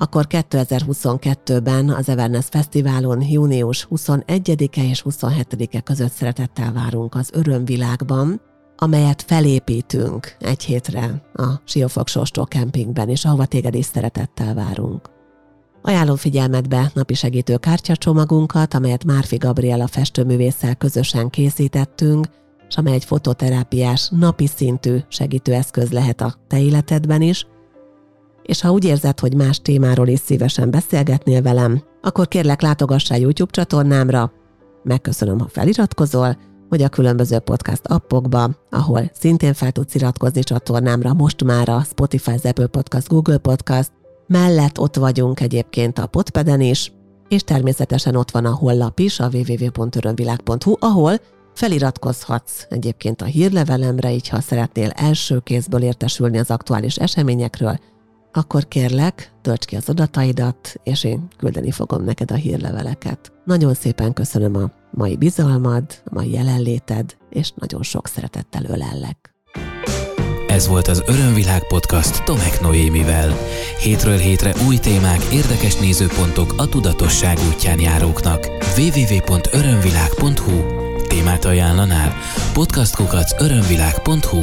akkor 0.03 0.27
2022-ben 0.29 1.88
az 1.88 2.09
Everness 2.09 2.47
Fesztiválon 2.51 3.23
június 3.23 3.87
21-e 3.91 4.83
és 4.83 5.03
27-e 5.09 5.81
között 5.81 6.12
szeretettel 6.12 6.73
várunk 6.73 7.15
az 7.15 7.31
Örömvilágban, 7.33 8.41
amelyet 8.77 9.23
felépítünk 9.23 10.37
egy 10.41 10.65
hétre 10.65 11.23
a 11.35 11.61
Siófok 11.65 12.09
Sóstó 12.09 12.45
kempingben, 12.45 13.09
és 13.09 13.25
ahova 13.25 13.45
téged 13.47 13.75
is 13.75 13.85
szeretettel 13.85 14.55
várunk. 14.55 15.11
Ajánlom 15.83 16.17
figyelmetbe 16.17 16.91
napi 16.95 17.15
segítő 17.15 17.57
kártyacsomagunkat, 17.57 18.75
amelyet 18.75 19.05
Márfi 19.05 19.37
Gabriela 19.37 19.87
festőművésszel 19.87 20.75
közösen 20.75 21.31
készítettünk, 21.31 22.27
és 22.69 22.77
amely 22.77 22.95
egy 22.95 23.05
fototerápiás, 23.05 24.09
napi 24.11 24.47
szintű 24.47 24.99
segítőeszköz 25.09 25.91
lehet 25.91 26.21
a 26.21 26.35
te 26.49 26.61
életedben 26.61 27.23
is, 27.23 27.47
és 28.42 28.61
ha 28.61 28.70
úgy 28.70 28.85
érzed, 28.85 29.20
hogy 29.20 29.35
más 29.35 29.61
témáról 29.61 30.09
is 30.09 30.18
szívesen 30.18 30.70
beszélgetnél 30.70 31.42
velem, 31.42 31.83
akkor 32.02 32.28
kérlek 32.28 32.62
látogassál 32.62 33.18
YouTube 33.18 33.50
csatornámra, 33.50 34.33
megköszönöm, 34.83 35.38
ha 35.38 35.48
feliratkozol, 35.48 36.37
vagy 36.68 36.83
a 36.83 36.88
különböző 36.88 37.38
podcast 37.38 37.87
appokba, 37.87 38.50
ahol 38.70 39.11
szintén 39.14 39.55
fel 39.55 39.72
tudsz 39.72 39.94
iratkozni 39.94 40.42
csatornámra, 40.42 41.12
most 41.12 41.44
már 41.44 41.68
a 41.68 41.83
Spotify, 41.83 42.35
Apple 42.42 42.66
Podcast, 42.66 43.09
Google 43.09 43.38
Podcast, 43.38 43.92
mellett 44.26 44.78
ott 44.78 44.96
vagyunk 44.96 45.40
egyébként 45.40 45.98
a 45.98 46.07
Podpeden 46.07 46.61
is, 46.61 46.92
és 47.28 47.42
természetesen 47.42 48.16
ott 48.16 48.31
van 48.31 48.44
a 48.44 48.55
hollap 48.55 48.98
is, 48.98 49.20
a 49.20 49.28
www.örömvilág.hu, 49.33 50.74
ahol 50.78 51.20
feliratkozhatsz 51.55 52.66
egyébként 52.68 53.22
a 53.22 53.24
hírlevelemre, 53.24 54.12
így 54.12 54.28
ha 54.28 54.40
szeretnél 54.40 54.90
első 54.90 55.38
kézből 55.38 55.83
értesülni 55.83 56.38
az 56.38 56.50
aktuális 56.50 56.96
eseményekről, 56.96 57.78
akkor 58.33 58.68
kérlek, 58.68 59.33
tölts 59.42 59.64
ki 59.64 59.77
az 59.77 59.88
adataidat, 59.88 60.75
és 60.83 61.05
én 61.05 61.29
küldeni 61.37 61.71
fogom 61.71 62.05
neked 62.05 62.31
a 62.31 62.35
hírleveleket. 62.35 63.33
Nagyon 63.45 63.75
szépen 63.75 64.12
köszönöm 64.12 64.57
a 64.57 64.71
mai 64.90 65.16
bizalmad, 65.16 65.85
a 66.05 66.14
mai 66.14 66.33
jelenléted, 66.33 67.16
és 67.31 67.53
nagyon 67.55 67.83
sok 67.83 68.07
szeretettel 68.07 68.64
ölellek. 68.64 69.35
Ez 70.49 70.68
volt 70.68 70.88
az 70.88 71.03
Örömvilág 71.07 71.66
podcast 71.66 72.25
Tomek 72.25 72.61
Noémivel. 72.61 73.37
Hétről 73.79 74.16
hétre 74.16 74.55
új 74.66 74.77
témák, 74.77 75.23
érdekes 75.33 75.77
nézőpontok 75.77 76.55
a 76.57 76.68
tudatosság 76.68 77.38
útján 77.55 77.81
járóknak. 77.81 78.49
www.örömvilág.hu 78.77 80.81
Témát 81.09 81.45
ajánlanál? 81.45 82.12
Podcastkukac 82.53 83.42
örömvilág.hu 83.42 84.40